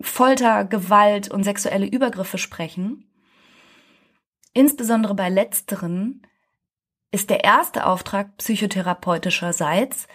Folter, 0.00 0.64
Gewalt 0.64 1.30
und 1.30 1.44
sexuelle 1.44 1.86
Übergriffe 1.86 2.38
sprechen. 2.38 3.10
Insbesondere 4.52 5.14
bei 5.14 5.28
letzteren 5.28 6.22
ist 7.10 7.30
der 7.30 7.44
erste 7.44 7.86
Auftrag 7.86 8.36
psychotherapeutischerseits, 8.36 10.06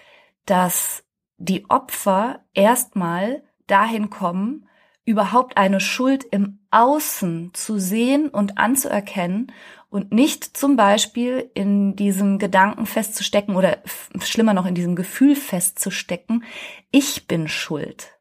dass 0.46 1.04
die 1.38 1.70
Opfer 1.70 2.46
erstmal 2.54 3.44
dahin 3.68 4.10
kommen, 4.10 4.68
überhaupt 5.06 5.58
eine 5.58 5.80
Schuld 5.80 6.24
im 6.24 6.60
Außen 6.72 7.54
zu 7.54 7.80
sehen 7.80 8.30
und 8.30 8.58
anzuerkennen 8.58 9.52
und 9.90 10.12
nicht 10.12 10.58
zum 10.58 10.76
Beispiel 10.76 11.50
in 11.54 11.96
diesem 11.96 12.38
Gedanken 12.38 12.86
festzustecken 12.86 13.56
oder 13.56 13.80
schlimmer 14.22 14.54
noch 14.54 14.66
in 14.66 14.76
diesem 14.76 14.96
Gefühl 14.96 15.36
festzustecken, 15.36 16.44
ich 16.92 17.28
bin 17.28 17.48
schuld. 17.48 18.20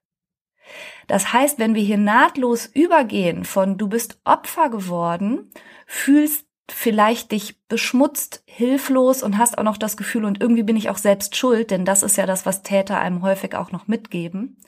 Das 1.07 1.33
heißt, 1.33 1.59
wenn 1.59 1.75
wir 1.75 1.83
hier 1.83 1.99
nahtlos 1.99 2.67
übergehen 2.67 3.45
von 3.45 3.79
du 3.79 3.89
bist 3.89 4.21
Opfer 4.25 4.69
geworden, 4.69 5.51
fühlst 5.87 6.47
vielleicht 6.71 7.33
dich 7.33 7.63
beschmutzt, 7.67 8.43
hilflos 8.47 9.23
und 9.23 9.39
hast 9.39 9.57
auch 9.57 9.63
noch 9.63 9.79
das 9.79 9.97
Gefühl, 9.97 10.27
und 10.27 10.41
irgendwie 10.41 10.63
bin 10.63 10.77
ich 10.77 10.91
auch 10.91 10.99
selbst 10.99 11.35
schuld, 11.37 11.71
denn 11.71 11.87
das 11.87 12.03
ist 12.03 12.17
ja 12.17 12.27
das, 12.27 12.45
was 12.45 12.63
Täter 12.63 12.99
einem 12.99 13.23
häufig 13.23 13.55
auch 13.55 13.73
noch 13.73 13.89
mitgeben. 13.89 14.59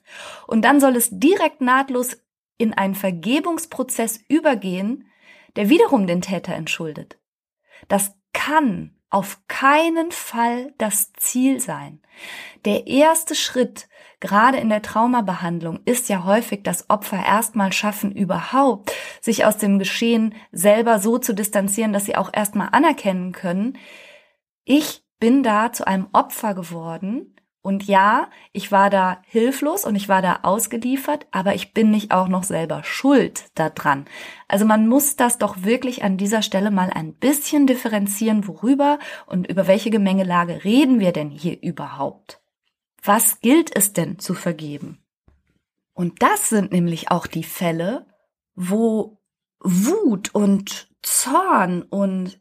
Und 0.46 0.62
dann 0.64 0.80
soll 0.80 0.96
es 0.96 1.10
direkt 1.12 1.60
nahtlos 1.60 2.16
in 2.56 2.72
einen 2.72 2.94
Vergebungsprozess 2.94 4.20
übergehen, 4.28 5.09
der 5.56 5.68
wiederum 5.68 6.06
den 6.06 6.22
Täter 6.22 6.54
entschuldet. 6.54 7.18
Das 7.88 8.14
kann 8.32 8.96
auf 9.10 9.40
keinen 9.48 10.12
Fall 10.12 10.72
das 10.78 11.12
Ziel 11.14 11.60
sein. 11.60 12.00
Der 12.64 12.86
erste 12.86 13.34
Schritt, 13.34 13.88
gerade 14.20 14.58
in 14.58 14.68
der 14.68 14.82
Traumabehandlung, 14.82 15.80
ist 15.84 16.08
ja 16.08 16.24
häufig 16.24 16.62
das 16.62 16.88
Opfer 16.88 17.24
erstmal 17.24 17.72
schaffen, 17.72 18.12
überhaupt 18.12 18.92
sich 19.20 19.44
aus 19.44 19.56
dem 19.56 19.78
Geschehen 19.80 20.34
selber 20.52 21.00
so 21.00 21.18
zu 21.18 21.34
distanzieren, 21.34 21.92
dass 21.92 22.04
sie 22.04 22.16
auch 22.16 22.30
erstmal 22.32 22.68
anerkennen 22.70 23.32
können, 23.32 23.76
ich 24.64 25.02
bin 25.18 25.42
da 25.42 25.72
zu 25.72 25.86
einem 25.86 26.08
Opfer 26.12 26.54
geworden 26.54 27.34
und 27.62 27.84
ja, 27.84 28.30
ich 28.52 28.72
war 28.72 28.88
da 28.88 29.20
hilflos 29.26 29.84
und 29.84 29.94
ich 29.94 30.08
war 30.08 30.22
da 30.22 30.40
ausgeliefert, 30.42 31.26
aber 31.30 31.54
ich 31.54 31.74
bin 31.74 31.90
nicht 31.90 32.10
auch 32.10 32.28
noch 32.28 32.42
selber 32.42 32.82
schuld 32.84 33.44
daran. 33.54 34.06
Also 34.48 34.64
man 34.64 34.88
muss 34.88 35.16
das 35.16 35.36
doch 35.36 35.62
wirklich 35.62 36.02
an 36.02 36.16
dieser 36.16 36.40
Stelle 36.40 36.70
mal 36.70 36.90
ein 36.90 37.12
bisschen 37.12 37.66
differenzieren, 37.66 38.48
worüber 38.48 38.98
und 39.26 39.46
über 39.46 39.66
welche 39.66 39.90
Gemengelage 39.90 40.64
reden 40.64 41.00
wir 41.00 41.12
denn 41.12 41.28
hier 41.28 41.62
überhaupt? 41.62 42.40
Was 43.02 43.40
gilt 43.40 43.74
es 43.76 43.92
denn 43.92 44.18
zu 44.18 44.32
vergeben? 44.32 44.98
Und 45.92 46.22
das 46.22 46.48
sind 46.48 46.72
nämlich 46.72 47.10
auch 47.10 47.26
die 47.26 47.44
Fälle, 47.44 48.06
wo 48.54 49.18
Wut 49.60 50.34
und 50.34 50.88
Zorn 51.02 51.82
und 51.82 52.40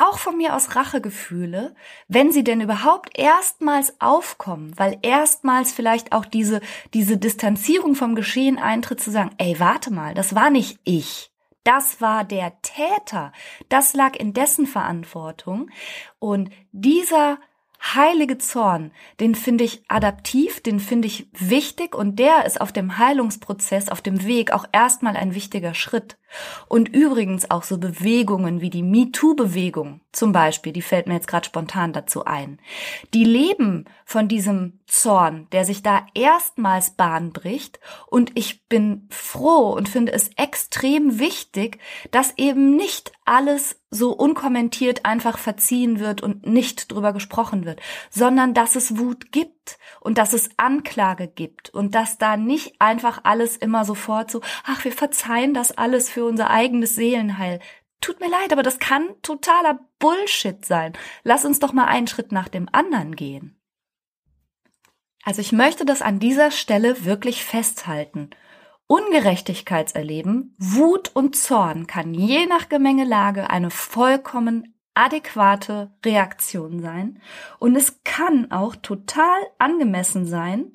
auch 0.00 0.18
von 0.18 0.36
mir 0.36 0.54
aus 0.54 0.76
Rachegefühle, 0.76 1.74
wenn 2.08 2.32
sie 2.32 2.44
denn 2.44 2.60
überhaupt 2.60 3.18
erstmals 3.18 4.00
aufkommen, 4.00 4.72
weil 4.76 4.98
erstmals 5.02 5.72
vielleicht 5.72 6.12
auch 6.12 6.24
diese, 6.24 6.60
diese 6.94 7.16
Distanzierung 7.16 7.94
vom 7.94 8.14
Geschehen 8.14 8.58
eintritt, 8.58 9.00
zu 9.00 9.10
sagen, 9.10 9.30
ey, 9.38 9.58
warte 9.58 9.92
mal, 9.92 10.14
das 10.14 10.34
war 10.34 10.50
nicht 10.50 10.78
ich. 10.84 11.30
Das 11.64 12.00
war 12.00 12.24
der 12.24 12.62
Täter. 12.62 13.32
Das 13.68 13.92
lag 13.92 14.16
in 14.16 14.32
dessen 14.32 14.66
Verantwortung. 14.66 15.70
Und 16.18 16.50
dieser 16.72 17.38
heilige 17.82 18.38
Zorn, 18.38 18.90
den 19.20 19.34
finde 19.34 19.64
ich 19.64 19.82
adaptiv, 19.88 20.62
den 20.62 20.80
finde 20.80 21.06
ich 21.06 21.28
wichtig 21.32 21.94
und 21.94 22.18
der 22.18 22.44
ist 22.44 22.60
auf 22.60 22.72
dem 22.72 22.98
Heilungsprozess, 22.98 23.88
auf 23.88 24.02
dem 24.02 24.24
Weg 24.24 24.52
auch 24.52 24.64
erstmal 24.72 25.16
ein 25.16 25.34
wichtiger 25.34 25.74
Schritt. 25.74 26.18
Und 26.68 26.88
übrigens 26.88 27.50
auch 27.50 27.62
so 27.62 27.78
Bewegungen 27.78 28.60
wie 28.60 28.70
die 28.70 28.82
MeToo-Bewegung 28.82 30.00
zum 30.12 30.32
Beispiel, 30.32 30.72
die 30.72 30.82
fällt 30.82 31.06
mir 31.06 31.14
jetzt 31.14 31.28
gerade 31.28 31.46
spontan 31.46 31.92
dazu 31.92 32.24
ein. 32.24 32.58
Die 33.14 33.24
leben 33.24 33.84
von 34.04 34.26
diesem 34.26 34.80
Zorn, 34.86 35.46
der 35.52 35.64
sich 35.64 35.82
da 35.82 36.06
erstmals 36.14 36.90
Bahn 36.90 37.32
bricht. 37.32 37.78
Und 38.06 38.32
ich 38.34 38.66
bin 38.66 39.06
froh 39.10 39.72
und 39.72 39.88
finde 39.88 40.12
es 40.12 40.30
extrem 40.36 41.18
wichtig, 41.18 41.78
dass 42.10 42.34
eben 42.36 42.74
nicht 42.74 43.12
alles 43.24 43.76
so 43.90 44.12
unkommentiert 44.12 45.04
einfach 45.04 45.38
verziehen 45.38 45.98
wird 45.98 46.22
und 46.22 46.46
nicht 46.46 46.92
drüber 46.92 47.12
gesprochen 47.12 47.64
wird, 47.64 47.80
sondern 48.10 48.52
dass 48.52 48.76
es 48.76 48.98
Wut 48.98 49.32
gibt 49.32 49.78
und 50.00 50.18
dass 50.18 50.32
es 50.32 50.50
Anklage 50.56 51.28
gibt 51.28 51.70
und 51.70 51.94
dass 51.94 52.18
da 52.18 52.36
nicht 52.36 52.80
einfach 52.80 53.20
alles 53.24 53.56
immer 53.56 53.84
sofort 53.84 54.30
so, 54.30 54.40
ach, 54.64 54.84
wir 54.84 54.92
verzeihen 54.92 55.54
das 55.54 55.76
alles 55.76 56.10
für 56.10 56.17
unser 56.24 56.50
eigenes 56.50 56.94
Seelenheil. 56.94 57.60
Tut 58.00 58.20
mir 58.20 58.30
leid, 58.30 58.52
aber 58.52 58.62
das 58.62 58.78
kann 58.78 59.08
totaler 59.22 59.80
Bullshit 59.98 60.64
sein. 60.64 60.92
Lass 61.24 61.44
uns 61.44 61.58
doch 61.58 61.72
mal 61.72 61.86
einen 61.86 62.06
Schritt 62.06 62.32
nach 62.32 62.48
dem 62.48 62.68
anderen 62.72 63.16
gehen. 63.16 63.60
Also 65.24 65.40
ich 65.40 65.52
möchte 65.52 65.84
das 65.84 66.00
an 66.00 66.20
dieser 66.20 66.50
Stelle 66.50 67.04
wirklich 67.04 67.44
festhalten. 67.44 68.30
Ungerechtigkeitserleben, 68.86 70.54
Wut 70.58 71.10
und 71.14 71.36
Zorn 71.36 71.86
kann 71.86 72.14
je 72.14 72.46
nach 72.46 72.70
Gemengelage 72.70 73.50
eine 73.50 73.70
vollkommen 73.70 74.74
adäquate 74.94 75.92
Reaktion 76.04 76.80
sein. 76.80 77.20
Und 77.58 77.76
es 77.76 78.02
kann 78.04 78.50
auch 78.50 78.74
total 78.76 79.38
angemessen 79.58 80.24
sein, 80.24 80.74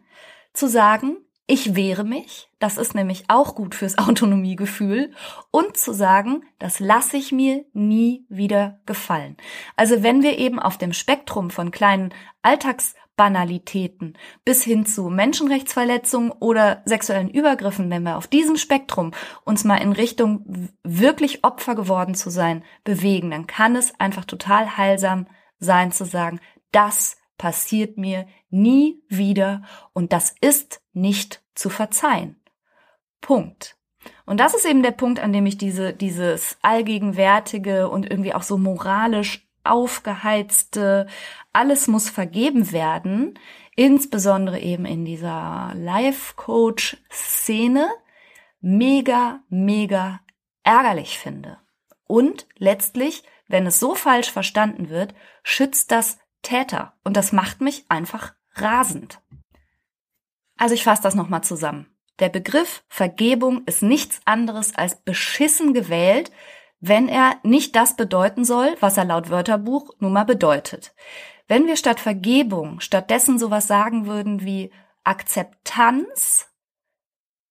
zu 0.53 0.67
sagen, 0.67 1.17
ich 1.45 1.75
wehre 1.75 2.05
mich, 2.05 2.49
das 2.59 2.77
ist 2.77 2.95
nämlich 2.95 3.25
auch 3.27 3.55
gut 3.55 3.75
fürs 3.75 3.97
Autonomiegefühl, 3.97 5.11
und 5.51 5.75
zu 5.77 5.93
sagen, 5.93 6.43
das 6.59 6.79
lasse 6.79 7.17
ich 7.17 7.31
mir 7.31 7.65
nie 7.73 8.25
wieder 8.29 8.79
gefallen. 8.85 9.35
Also 9.75 10.03
wenn 10.03 10.23
wir 10.23 10.37
eben 10.37 10.59
auf 10.59 10.77
dem 10.77 10.93
Spektrum 10.93 11.49
von 11.49 11.71
kleinen 11.71 12.13
Alltagsbanalitäten 12.43 14.17
bis 14.45 14.63
hin 14.63 14.85
zu 14.85 15.09
Menschenrechtsverletzungen 15.09 16.31
oder 16.31 16.81
sexuellen 16.85 17.29
Übergriffen, 17.29 17.89
wenn 17.89 18.03
wir 18.03 18.17
auf 18.17 18.27
diesem 18.27 18.55
Spektrum 18.55 19.11
uns 19.43 19.65
mal 19.65 19.77
in 19.77 19.91
Richtung 19.91 20.69
wirklich 20.83 21.43
Opfer 21.43 21.75
geworden 21.75 22.15
zu 22.15 22.29
sein 22.29 22.63
bewegen, 22.85 23.31
dann 23.31 23.47
kann 23.47 23.75
es 23.75 23.99
einfach 23.99 24.23
total 24.23 24.77
heilsam 24.77 25.27
sein 25.59 25.91
zu 25.91 26.05
sagen, 26.05 26.39
das 26.71 27.17
passiert 27.37 27.97
mir 27.97 28.27
nie 28.49 29.01
wieder 29.07 29.63
und 29.93 30.13
das 30.13 30.35
ist 30.41 30.81
nicht 30.93 31.43
zu 31.55 31.69
verzeihen. 31.69 32.41
Punkt. 33.21 33.77
Und 34.25 34.39
das 34.39 34.53
ist 34.53 34.65
eben 34.65 34.83
der 34.83 34.91
Punkt, 34.91 35.19
an 35.19 35.33
dem 35.33 35.45
ich 35.45 35.57
diese, 35.57 35.93
dieses 35.93 36.57
allgegenwärtige 36.61 37.89
und 37.89 38.09
irgendwie 38.09 38.33
auch 38.33 38.43
so 38.43 38.57
moralisch 38.57 39.47
aufgeheizte, 39.63 41.07
alles 41.53 41.87
muss 41.87 42.09
vergeben 42.09 42.73
werden, 42.73 43.39
insbesondere 43.75 44.59
eben 44.59 44.85
in 44.85 45.05
dieser 45.05 45.71
Life-Coach-Szene, 45.75 47.89
mega, 48.59 49.39
mega 49.49 50.19
ärgerlich 50.63 51.17
finde. 51.17 51.57
Und 52.05 52.45
letztlich, 52.57 53.23
wenn 53.47 53.65
es 53.65 53.79
so 53.79 53.95
falsch 53.95 54.29
verstanden 54.31 54.89
wird, 54.89 55.15
schützt 55.43 55.91
das 55.91 56.19
Täter. 56.43 56.93
Und 57.03 57.17
das 57.17 57.31
macht 57.31 57.59
mich 57.61 57.85
einfach 57.89 58.33
rasend. 58.55 59.19
Also 60.57 60.75
ich 60.75 60.83
fasse 60.83 61.01
das 61.01 61.15
nochmal 61.15 61.43
zusammen. 61.43 61.87
Der 62.19 62.29
Begriff 62.29 62.83
Vergebung 62.87 63.63
ist 63.65 63.81
nichts 63.81 64.21
anderes 64.25 64.75
als 64.75 65.01
beschissen 65.01 65.73
gewählt, 65.73 66.31
wenn 66.79 67.07
er 67.07 67.37
nicht 67.43 67.75
das 67.75 67.95
bedeuten 67.95 68.45
soll, 68.45 68.75
was 68.79 68.97
er 68.97 69.05
laut 69.05 69.29
Wörterbuch 69.29 69.91
nun 69.99 70.13
mal 70.13 70.25
bedeutet. 70.25 70.93
Wenn 71.47 71.65
wir 71.65 71.75
statt 71.75 71.99
Vergebung 71.99 72.79
stattdessen 72.81 73.39
sowas 73.39 73.67
sagen 73.67 74.05
würden 74.05 74.45
wie 74.45 74.71
Akzeptanz 75.03 76.49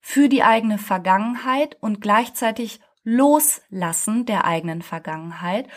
für 0.01 0.29
die 0.29 0.43
eigene 0.43 0.79
Vergangenheit 0.79 1.77
und 1.81 2.01
gleichzeitig 2.01 2.81
Loslassen 3.05 4.27
der 4.27 4.45
eigenen 4.45 4.83
Vergangenheit 4.83 5.69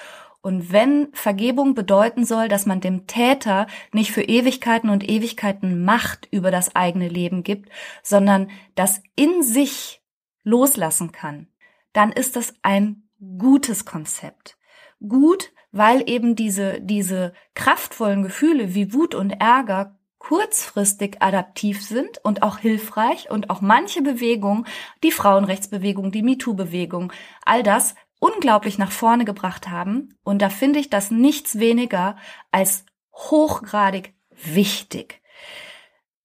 Und 0.46 0.72
wenn 0.72 1.08
Vergebung 1.12 1.74
bedeuten 1.74 2.24
soll, 2.24 2.50
dass 2.50 2.68
man 2.68 2.80
dem 2.80 3.08
Täter 3.08 3.66
nicht 3.92 4.12
für 4.12 4.22
Ewigkeiten 4.22 4.92
und 4.92 5.10
Ewigkeiten 5.10 5.84
Macht 5.84 6.28
über 6.30 6.52
das 6.52 6.76
eigene 6.76 7.08
Leben 7.08 7.42
gibt, 7.42 7.72
sondern 8.04 8.52
das 8.76 9.02
in 9.16 9.42
sich 9.42 10.04
loslassen 10.44 11.12
kann, 11.12 11.48
dann 11.94 12.12
ist 12.12 12.36
das 12.36 12.54
ein 12.62 13.10
gutes 13.40 13.86
Konzept. 13.86 14.56
Gut, 15.00 15.52
weil 15.72 16.08
eben 16.08 16.36
diese, 16.36 16.80
diese 16.80 17.34
kraftvollen 17.56 18.22
Gefühle 18.22 18.76
wie 18.76 18.94
Wut 18.94 19.16
und 19.16 19.32
Ärger 19.32 19.98
kurzfristig 20.20 21.24
adaptiv 21.24 21.84
sind 21.84 22.20
und 22.24 22.44
auch 22.44 22.60
hilfreich 22.60 23.32
und 23.32 23.50
auch 23.50 23.62
manche 23.62 24.04
Bewegungen, 24.04 24.68
die 25.04 25.12
Frauenrechtsbewegung, 25.12 26.12
die 26.12 26.24
MeToo-Bewegung, 26.24 27.14
all 27.44 27.64
das 27.64 27.96
unglaublich 28.20 28.78
nach 28.78 28.92
vorne 28.92 29.26
gebracht 29.26 29.70
haben. 29.70 30.18
Und 30.24 30.42
da 30.42 30.50
finde 30.50 30.80
ich 30.80 30.90
das 30.90 31.12
nichts 31.12 31.60
weniger 31.60 32.18
als 32.52 32.86
hochgradig 33.14 34.14
wichtig. 34.30 35.22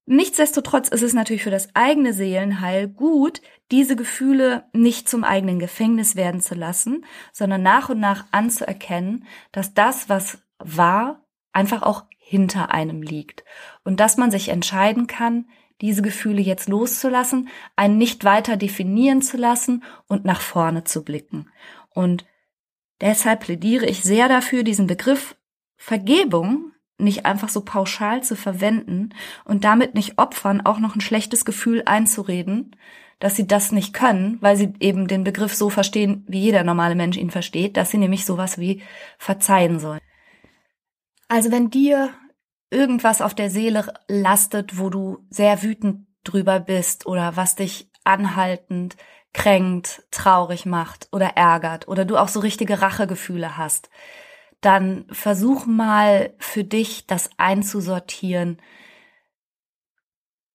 Nichtsdestotrotz 0.07 0.89
ist 0.89 1.03
es 1.03 1.13
natürlich 1.13 1.45
für 1.45 1.53
das 1.53 1.69
eigene 1.75 2.13
Seelenheil 2.13 2.89
gut, 2.89 3.41
diese 3.71 3.95
Gefühle 3.95 4.65
nicht 4.73 5.09
zum 5.09 5.23
eigenen 5.23 5.61
Gefängnis 5.61 6.17
werden 6.17 6.41
zu 6.41 6.57
lassen, 6.57 7.05
sondern 7.33 7.63
nach 7.63 7.91
und 7.91 8.01
nach 8.01 8.27
anzuerkennen, 8.33 9.25
dass 9.53 9.75
das, 9.75 10.09
was 10.09 10.43
war, 10.59 11.25
einfach 11.53 11.83
auch 11.83 12.05
hinter 12.19 12.73
einem 12.73 13.03
liegt 13.03 13.45
und 13.85 14.01
dass 14.01 14.17
man 14.17 14.31
sich 14.31 14.49
entscheiden 14.49 15.07
kann, 15.07 15.47
diese 15.81 16.03
Gefühle 16.03 16.43
jetzt 16.43 16.69
loszulassen, 16.69 17.49
einen 17.77 17.97
nicht 17.97 18.25
weiter 18.25 18.57
definieren 18.57 19.23
zu 19.23 19.37
lassen 19.37 19.83
und 20.09 20.25
nach 20.25 20.41
vorne 20.41 20.85
zu 20.85 21.05
blicken. 21.05 21.51
Und 21.95 22.25
deshalb 23.01 23.41
plädiere 23.41 23.87
ich 23.87 24.03
sehr 24.03 24.29
dafür, 24.29 24.63
diesen 24.63 24.87
Begriff 24.87 25.37
Vergebung 25.77 26.73
nicht 26.99 27.25
einfach 27.25 27.49
so 27.49 27.63
pauschal 27.63 28.23
zu 28.23 28.37
verwenden 28.37 29.11
und 29.45 29.65
damit 29.65 29.95
nicht 29.95 30.19
Opfern 30.19 30.61
auch 30.61 30.79
noch 30.79 30.95
ein 30.95 31.01
schlechtes 31.01 31.45
Gefühl 31.45 31.83
einzureden, 31.87 32.77
dass 33.19 33.37
sie 33.37 33.47
das 33.47 33.73
nicht 33.73 33.93
können, 33.93 34.39
weil 34.41 34.57
sie 34.57 34.73
eben 34.81 35.09
den 35.09 35.25
Begriff 35.25 35.55
so 35.55 35.71
verstehen, 35.71 36.25
wie 36.27 36.41
jeder 36.41 36.65
normale 36.65 36.95
Mensch 36.95 37.17
ihn 37.17 37.31
versteht, 37.31 37.77
dass 37.77 37.91
sie 37.91 37.99
nämlich 37.99 38.25
sowas 38.25 38.59
wie 38.59 38.83
verzeihen 39.19 39.79
sollen. 39.79 40.01
Also 41.29 41.51
wenn 41.51 41.71
dir 41.71 42.11
irgendwas 42.71 43.21
auf 43.21 43.35
der 43.35 43.51
Seele 43.51 43.93
lastet, 44.09 44.79
wo 44.79 44.91
du 44.91 45.27
sehr 45.31 45.63
wütend 45.63 46.07
drüber 46.25 46.61
bist 46.61 47.07
oder 47.07 47.37
was 47.37 47.57
dich 47.57 47.91
anhaltend 48.05 48.97
kränkt, 49.33 50.03
traurig 50.11 50.67
macht 50.67 51.09
oder 51.13 51.37
ärgert 51.37 51.89
oder 51.89 52.05
du 52.05 52.17
auch 52.17 52.29
so 52.29 52.41
richtige 52.41 52.83
Rachegefühle 52.83 53.57
hast, 53.57 53.91
dann 54.61 55.07
versuch 55.11 55.67
mal 55.67 56.35
für 56.39 56.65
dich 56.65 57.07
das 57.07 57.31
einzusortieren. 57.37 58.61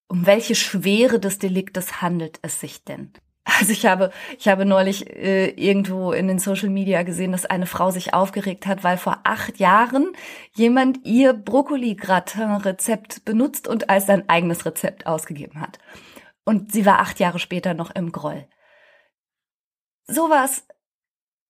Um 0.07 0.25
welche 0.25 0.55
Schwere 0.55 1.19
des 1.19 1.39
Deliktes 1.39 2.01
handelt 2.01 2.39
es 2.41 2.59
sich 2.59 2.83
denn? 2.83 3.13
Also 3.59 3.71
ich 3.71 3.85
habe, 3.85 4.11
ich 4.39 4.47
habe 4.47 4.65
neulich 4.65 5.07
äh, 5.15 5.49
irgendwo 5.49 6.11
in 6.11 6.27
den 6.27 6.39
Social 6.39 6.69
Media 6.69 7.03
gesehen, 7.03 7.31
dass 7.31 7.45
eine 7.45 7.67
Frau 7.67 7.91
sich 7.91 8.13
aufgeregt 8.13 8.65
hat, 8.65 8.83
weil 8.83 8.97
vor 8.97 9.19
acht 9.23 9.59
Jahren 9.59 10.13
jemand 10.53 11.05
ihr 11.05 11.33
Brokkoli-Gratin-Rezept 11.33 13.23
benutzt 13.23 13.67
und 13.67 13.89
als 13.89 14.07
sein 14.07 14.27
eigenes 14.29 14.65
Rezept 14.65 15.05
ausgegeben 15.05 15.61
hat. 15.61 15.77
Und 16.43 16.71
sie 16.71 16.87
war 16.87 16.99
acht 16.99 17.19
Jahre 17.19 17.37
später 17.37 17.75
noch 17.75 17.91
im 17.91 18.11
Groll 18.11 18.47
sowas 20.07 20.65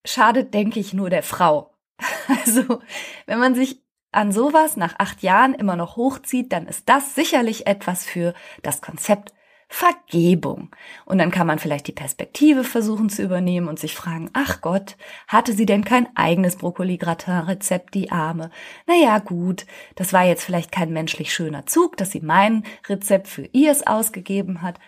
schadet, 0.06 0.54
denke 0.54 0.80
ich, 0.80 0.94
nur 0.94 1.10
der 1.10 1.24
Frau. 1.24 1.72
Also, 2.28 2.82
wenn 3.28 3.40
man 3.40 3.54
sich 3.54 3.84
an 4.12 4.32
sowas 4.32 4.78
nach 4.78 4.96
acht 4.98 5.22
Jahren 5.22 5.54
immer 5.54 5.76
noch 5.76 5.96
hochzieht, 5.96 6.52
dann 6.52 6.66
ist 6.66 6.90
das 6.90 7.14
sicherlich 7.14 7.68
etwas 7.68 8.04
für 8.04 8.34
das 8.64 8.82
Konzept 8.82 9.36
Vergebung. 9.68 10.70
Und 11.06 11.18
dann 11.18 11.32
kann 11.32 11.48
man 11.48 11.60
vielleicht 11.60 11.88
die 11.88 11.92
Perspektive 11.92 12.64
versuchen 12.64 13.10
zu 13.10 13.24
übernehmen 13.24 13.68
und 13.68 13.80
sich 13.80 13.96
fragen, 13.96 14.30
ach 14.34 14.62
Gott, 14.62 14.96
hatte 15.28 15.54
sie 15.54 15.66
denn 15.66 15.84
kein 15.84 16.08
eigenes 16.16 16.56
Brokkoli-Gratin-Rezept, 16.56 17.94
die 17.94 18.12
Arme? 18.12 18.52
Naja, 18.86 19.20
gut, 19.20 19.66
das 19.96 20.14
war 20.14 20.24
jetzt 20.24 20.44
vielleicht 20.44 20.72
kein 20.72 20.94
menschlich 20.94 21.34
schöner 21.34 21.66
Zug, 21.66 21.98
dass 21.98 22.12
sie 22.12 22.22
mein 22.22 22.64
Rezept 22.88 23.28
für 23.28 23.50
ihrs 23.52 23.86
ausgegeben 23.86 24.62
hat. 24.62 24.80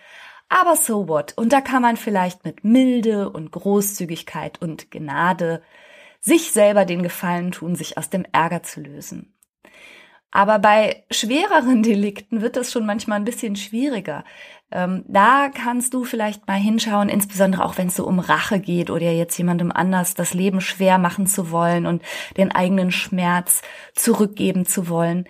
Aber 0.48 0.76
so 0.76 1.08
what? 1.08 1.34
Und 1.36 1.52
da 1.52 1.60
kann 1.60 1.82
man 1.82 1.96
vielleicht 1.96 2.44
mit 2.44 2.64
Milde 2.64 3.30
und 3.30 3.50
Großzügigkeit 3.50 4.60
und 4.62 4.90
Gnade 4.90 5.62
sich 6.20 6.52
selber 6.52 6.84
den 6.84 7.02
Gefallen 7.02 7.52
tun, 7.52 7.76
sich 7.76 7.98
aus 7.98 8.10
dem 8.10 8.24
Ärger 8.32 8.62
zu 8.62 8.80
lösen. 8.80 9.34
Aber 10.30 10.58
bei 10.58 11.04
schwereren 11.10 11.82
Delikten 11.82 12.40
wird 12.40 12.56
das 12.56 12.72
schon 12.72 12.86
manchmal 12.86 13.18
ein 13.18 13.24
bisschen 13.24 13.56
schwieriger. 13.56 14.24
Ähm, 14.70 15.04
da 15.08 15.48
kannst 15.48 15.94
du 15.94 16.04
vielleicht 16.04 16.46
mal 16.46 16.58
hinschauen, 16.58 17.08
insbesondere 17.08 17.64
auch 17.64 17.78
wenn 17.78 17.88
es 17.88 17.96
so 17.96 18.06
um 18.06 18.18
Rache 18.18 18.60
geht 18.60 18.90
oder 18.90 19.10
jetzt 19.10 19.38
jemandem 19.38 19.72
anders 19.72 20.14
das 20.14 20.34
Leben 20.34 20.60
schwer 20.60 20.98
machen 20.98 21.26
zu 21.26 21.50
wollen 21.50 21.86
und 21.86 22.02
den 22.36 22.52
eigenen 22.52 22.90
Schmerz 22.90 23.62
zurückgeben 23.94 24.66
zu 24.66 24.88
wollen. 24.88 25.26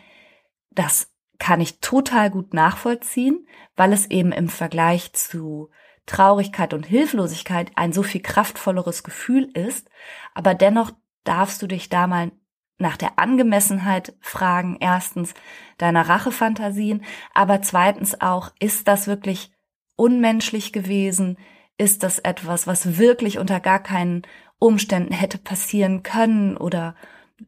Das 0.70 1.08
kann 1.38 1.60
ich 1.60 1.80
total 1.80 2.30
gut 2.30 2.52
nachvollziehen, 2.54 3.46
weil 3.76 3.92
es 3.92 4.10
eben 4.10 4.32
im 4.32 4.48
Vergleich 4.48 5.12
zu 5.12 5.70
Traurigkeit 6.06 6.74
und 6.74 6.86
Hilflosigkeit 6.86 7.70
ein 7.76 7.92
so 7.92 8.02
viel 8.02 8.22
kraftvolleres 8.22 9.04
Gefühl 9.04 9.50
ist. 9.54 9.88
Aber 10.34 10.54
dennoch 10.54 10.90
darfst 11.24 11.62
du 11.62 11.66
dich 11.66 11.88
da 11.88 12.06
mal 12.06 12.32
nach 12.78 12.96
der 12.96 13.18
Angemessenheit 13.18 14.16
fragen. 14.20 14.78
Erstens 14.80 15.34
deiner 15.76 16.08
Rachefantasien, 16.08 17.04
aber 17.34 17.60
zweitens 17.62 18.20
auch, 18.20 18.52
ist 18.58 18.88
das 18.88 19.06
wirklich 19.06 19.52
unmenschlich 19.96 20.72
gewesen? 20.72 21.38
Ist 21.76 22.02
das 22.02 22.18
etwas, 22.18 22.66
was 22.66 22.98
wirklich 22.98 23.38
unter 23.38 23.60
gar 23.60 23.82
keinen 23.82 24.22
Umständen 24.58 25.12
hätte 25.12 25.38
passieren 25.38 26.02
können 26.02 26.56
oder 26.56 26.94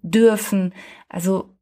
dürfen? 0.02 0.74
Also 1.08 1.56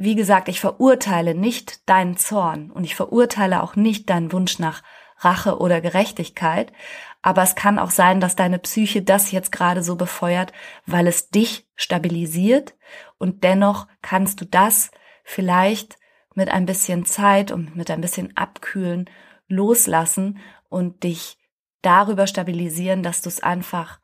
wie 0.00 0.14
gesagt, 0.14 0.48
ich 0.48 0.60
verurteile 0.60 1.34
nicht 1.34 1.86
deinen 1.86 2.16
Zorn 2.16 2.70
und 2.70 2.84
ich 2.84 2.94
verurteile 2.94 3.62
auch 3.62 3.76
nicht 3.76 4.08
deinen 4.08 4.32
Wunsch 4.32 4.58
nach 4.58 4.82
Rache 5.18 5.58
oder 5.58 5.82
Gerechtigkeit, 5.82 6.72
aber 7.20 7.42
es 7.42 7.54
kann 7.54 7.78
auch 7.78 7.90
sein, 7.90 8.18
dass 8.18 8.34
deine 8.34 8.58
Psyche 8.58 9.02
das 9.02 9.30
jetzt 9.30 9.52
gerade 9.52 9.82
so 9.82 9.96
befeuert, 9.96 10.54
weil 10.86 11.06
es 11.06 11.28
dich 11.28 11.68
stabilisiert 11.76 12.74
und 13.18 13.44
dennoch 13.44 13.88
kannst 14.00 14.40
du 14.40 14.46
das 14.46 14.90
vielleicht 15.22 15.98
mit 16.34 16.48
ein 16.48 16.64
bisschen 16.64 17.04
Zeit 17.04 17.52
und 17.52 17.76
mit 17.76 17.90
ein 17.90 18.00
bisschen 18.00 18.34
Abkühlen 18.38 19.10
loslassen 19.48 20.38
und 20.70 21.02
dich 21.04 21.36
darüber 21.82 22.26
stabilisieren, 22.26 23.02
dass 23.02 23.20
du 23.20 23.28
es 23.28 23.42
einfach 23.42 24.00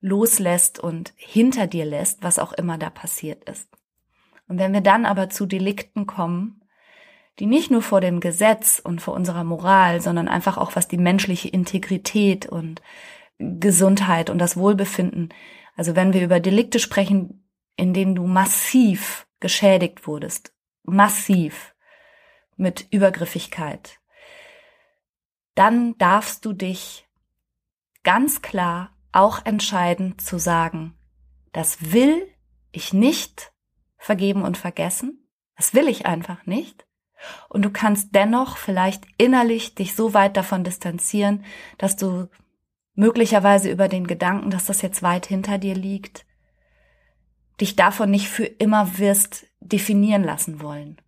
loslässt 0.00 0.80
und 0.80 1.12
hinter 1.14 1.68
dir 1.68 1.84
lässt, 1.84 2.24
was 2.24 2.40
auch 2.40 2.52
immer 2.52 2.78
da 2.78 2.90
passiert 2.90 3.48
ist. 3.48 3.68
Und 4.48 4.58
wenn 4.58 4.72
wir 4.72 4.80
dann 4.80 5.06
aber 5.06 5.28
zu 5.28 5.46
Delikten 5.46 6.06
kommen, 6.06 6.62
die 7.38 7.46
nicht 7.46 7.70
nur 7.70 7.82
vor 7.82 8.00
dem 8.00 8.20
Gesetz 8.20 8.80
und 8.82 9.00
vor 9.00 9.14
unserer 9.14 9.44
Moral, 9.44 10.00
sondern 10.00 10.28
einfach 10.28 10.56
auch 10.56 10.74
was 10.74 10.88
die 10.88 10.98
menschliche 10.98 11.48
Integrität 11.48 12.46
und 12.46 12.80
Gesundheit 13.38 14.30
und 14.30 14.38
das 14.38 14.56
Wohlbefinden, 14.56 15.30
also 15.76 15.94
wenn 15.94 16.14
wir 16.14 16.24
über 16.24 16.40
Delikte 16.40 16.78
sprechen, 16.78 17.46
in 17.76 17.92
denen 17.92 18.14
du 18.14 18.26
massiv 18.26 19.26
geschädigt 19.40 20.06
wurdest, 20.06 20.54
massiv 20.84 21.74
mit 22.56 22.86
Übergriffigkeit, 22.90 24.00
dann 25.54 25.96
darfst 25.98 26.44
du 26.44 26.54
dich 26.54 27.06
ganz 28.02 28.40
klar 28.40 28.96
auch 29.12 29.44
entscheiden 29.44 30.18
zu 30.18 30.38
sagen, 30.38 30.96
das 31.52 31.92
will 31.92 32.26
ich 32.72 32.92
nicht 32.92 33.52
vergeben 34.06 34.42
und 34.42 34.56
vergessen. 34.56 35.28
Das 35.56 35.74
will 35.74 35.88
ich 35.88 36.06
einfach 36.06 36.46
nicht. 36.46 36.86
Und 37.48 37.62
du 37.62 37.70
kannst 37.70 38.14
dennoch 38.14 38.56
vielleicht 38.56 39.04
innerlich 39.18 39.74
dich 39.74 39.94
so 39.94 40.14
weit 40.14 40.36
davon 40.36 40.64
distanzieren, 40.64 41.44
dass 41.76 41.96
du 41.96 42.28
möglicherweise 42.94 43.70
über 43.70 43.88
den 43.88 44.06
Gedanken, 44.06 44.50
dass 44.50 44.66
das 44.66 44.80
jetzt 44.80 45.02
weit 45.02 45.26
hinter 45.26 45.58
dir 45.58 45.74
liegt, 45.74 46.24
dich 47.60 47.74
davon 47.74 48.10
nicht 48.10 48.28
für 48.28 48.44
immer 48.44 48.98
wirst 48.98 49.46
definieren 49.60 50.24
lassen 50.24 50.62
wollen. 50.62 51.00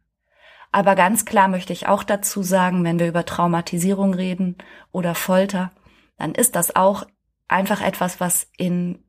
Aber 0.72 0.96
ganz 0.96 1.24
klar 1.24 1.48
möchte 1.48 1.72
ich 1.72 1.86
auch 1.86 2.02
dazu 2.02 2.42
sagen, 2.42 2.84
wenn 2.84 2.98
wir 2.98 3.08
über 3.08 3.24
Traumatisierung 3.24 4.12
reden 4.12 4.56
oder 4.92 5.14
Folter, 5.14 5.70
dann 6.16 6.34
ist 6.34 6.56
das 6.56 6.74
auch 6.74 7.06
einfach 7.46 7.80
etwas, 7.80 8.20
was 8.20 8.50
in 8.56 9.04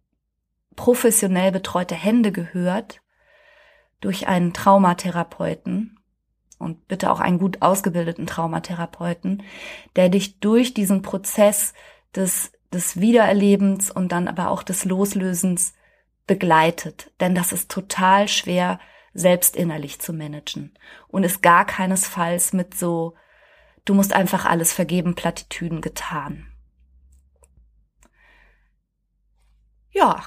professionell 0.75 1.52
betreute 1.52 1.95
Hände 1.95 2.32
gehört 2.32 3.02
durch 4.02 4.28
einen 4.28 4.54
Traumatherapeuten 4.54 6.00
und 6.58 6.88
bitte 6.88 7.12
auch 7.12 7.20
einen 7.20 7.40
gut 7.40 7.62
ausgebildeten 7.62 8.28
Traumatherapeuten, 8.28 9.44
der 9.96 10.10
dich 10.10 10.40
durch 10.40 10.74
diesen 10.74 11.02
Prozess 11.02 11.74
des, 12.16 12.52
des 12.72 13.00
Wiedererlebens 13.00 13.92
und 13.92 14.12
dann 14.12 14.28
aber 14.28 14.50
auch 14.50 14.64
des 14.64 14.86
Loslösens 14.86 15.74
begleitet. 16.28 17.12
Denn 17.20 17.34
das 17.34 17.52
ist 17.52 17.72
total 17.72 18.28
schwer, 18.28 18.80
selbst 19.14 19.56
innerlich 19.56 20.00
zu 20.00 20.14
managen. 20.14 20.78
Und 21.08 21.24
ist 21.24 21.42
gar 21.42 21.66
keinesfalls 21.66 22.54
mit 22.54 22.76
so, 22.76 23.16
du 23.86 23.94
musst 23.94 24.14
einfach 24.14 24.46
alles 24.46 24.72
vergeben, 24.74 25.16
Plattitüden 25.16 25.82
getan. 25.82 26.46
Ja, 29.92 30.24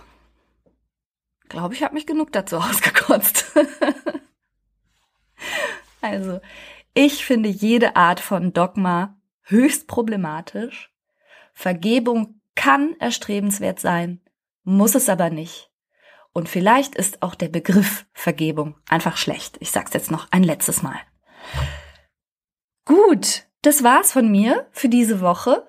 glaube 1.53 1.75
ich, 1.75 1.83
habe 1.85 1.95
mich 1.95 2.07
genug 2.07 2.33
dazu 2.33 2.57
ausgekotzt. 2.59 3.53
also, 6.01 6.41
ich 6.95 7.25
finde 7.25 7.49
jede 7.49 7.95
Art 7.95 8.19
von 8.19 8.53
Dogma 8.53 9.21
höchst 9.45 9.87
problematisch. 9.87 10.91
Vergebung 11.55 12.41
kann 12.55 12.97
erstrebenswert 12.99 13.79
sein, 13.79 14.21
muss 14.65 14.95
es 14.95 15.09
aber 15.09 15.31
nicht. 15.31 15.71
Und 16.33 16.49
vielleicht 16.49 16.95
ist 16.95 17.23
auch 17.23 17.35
der 17.35 17.49
Begriff 17.49 18.07
Vergebung 18.13 18.77
einfach 18.89 19.19
schlecht. 19.19 19.59
Ich 19.61 19.71
sag's 19.71 19.93
jetzt 19.93 20.11
noch 20.11 20.29
ein 20.31 20.43
letztes 20.43 20.83
Mal. 20.83 20.99
Gut, 22.87 23.47
das 23.61 23.83
war's 23.83 24.13
von 24.13 24.31
mir 24.31 24.67
für 24.73 24.89
diese 24.89 25.21
Woche. 25.21 25.69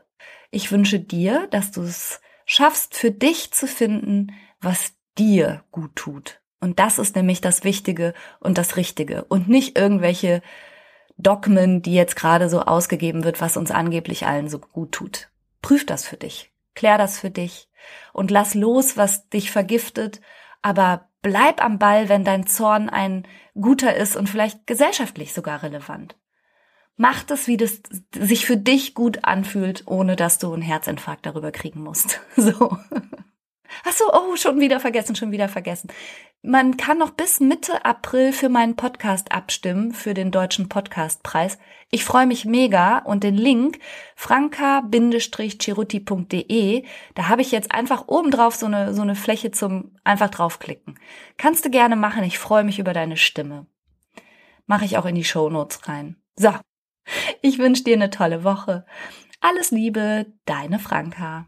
Ich 0.52 0.72
wünsche 0.72 1.00
dir, 1.00 1.48
dass 1.48 1.72
du 1.72 1.82
es 1.82 2.22
schaffst, 2.46 2.96
für 2.96 3.12
dich 3.12 3.52
zu 3.52 3.67
finden, 3.67 4.34
was 4.62 4.93
dir 5.17 5.63
gut 5.71 5.95
tut. 5.95 6.41
Und 6.60 6.80
das 6.80 6.97
ist 6.97 7.15
nämlich 7.15 7.41
das 7.41 7.63
Wichtige 7.63 8.13
und 8.39 8.58
das 8.58 8.78
Richtige 8.78 9.26
und 9.26 9.49
nicht 9.49 9.78
irgendwelche 9.78 10.41
Dogmen, 11.17 11.82
die 11.82 11.93
jetzt 11.93 12.15
gerade 12.15 12.49
so 12.49 12.62
ausgegeben 12.62 13.23
wird, 13.23 13.41
was 13.41 13.58
uns 13.58 13.71
angeblich 13.71 14.26
allen 14.26 14.49
so 14.49 14.60
gut 14.60 14.93
tut. 14.93 15.30
Prüf 15.62 15.86
das 15.86 16.06
für 16.06 16.17
dich, 16.17 16.52
klär 16.73 16.97
das 16.97 17.19
für 17.19 17.30
dich 17.30 17.69
und 18.13 18.32
lass 18.32 18.56
los, 18.56 18.97
was 18.97 19.30
dich 19.30 19.52
vergiftet, 19.52 20.21
aber 20.62 21.10
bleib 21.21 21.63
am 21.63 21.80
Ball, 21.80 22.10
wenn 22.10 22.23
dein 22.23 22.47
Zorn 22.47 22.89
ein 22.89 23.28
guter 23.54 23.95
ist 23.95 24.15
und 24.15 24.30
vielleicht 24.30 24.65
gesellschaftlich 24.65 25.34
sogar 25.34 25.63
relevant. 25.63 26.15
Mach 26.95 27.23
das, 27.23 27.47
wie 27.47 27.58
das 27.58 27.82
sich 28.15 28.45
für 28.45 28.58
dich 28.58 28.93
gut 28.93 29.26
anfühlt, 29.26 29.84
ohne 29.88 30.15
dass 30.15 30.38
du 30.38 30.54
einen 30.54 30.62
Herzinfarkt 30.62 31.26
darüber 31.26 31.52
kriegen 31.52 31.82
musst. 31.82 32.21
So. 32.36 32.78
Ach 33.86 33.91
so, 33.91 34.06
oh, 34.13 34.38
schon 34.38 34.62
wieder 34.62 34.80
vergessen, 34.80 35.15
schon 35.15 35.32
wieder 35.32 35.50
vergessen. 35.50 35.89
Man 36.41 36.78
kann 36.78 36.98
noch 36.98 37.12
bis 37.12 37.41
Mitte 37.41 37.86
April 37.86 38.32
für 38.32 38.48
meinen 38.48 38.78
Podcast 38.78 39.32
abstimmen, 39.32 39.93
für 39.93 40.13
den 40.13 40.32
deutschen 40.32 40.69
Podcastpreis. 40.69 41.58
Ich 41.89 42.06
freue 42.06 42.26
mich 42.26 42.46
mega 42.46 43.00
und 43.00 43.24
den 43.24 43.36
Link 43.36 43.80
franka-chiruti.de, 44.15 46.86
da 47.15 47.28
habe 47.28 47.41
ich 47.41 47.52
jetzt 47.52 47.74
einfach 47.74 48.08
oben 48.08 48.32
drauf 48.32 48.56
so 48.56 48.67
eine, 48.67 48.93
so 48.93 49.02
eine 49.02 49.15
Fläche 49.15 49.52
zum 49.52 49.98
einfach 50.04 50.30
draufklicken. 50.30 50.98
Kannst 51.38 51.65
du 51.65 51.69
gerne 51.69 51.98
machen, 51.98 52.24
ich 52.24 52.39
freue 52.39 52.63
mich 52.63 52.80
über 52.80 52.93
deine 52.93 53.17
Stimme. 53.17 53.67
Mache 54.65 54.86
ich 54.86 54.98
auch 54.98 55.06
in 55.06 55.15
die 55.15 55.26
Show 55.26 55.50
Notes 55.50 55.89
rein. 55.89 56.15
So, 56.36 56.54
ich 57.41 57.60
wünsche 57.60 57.84
dir 57.84 57.96
eine 57.96 58.10
tolle 58.10 58.46
Woche. 58.46 58.86
Alles 59.41 59.72
Liebe, 59.72 60.28
deine 60.46 60.80
Franka. 60.80 61.48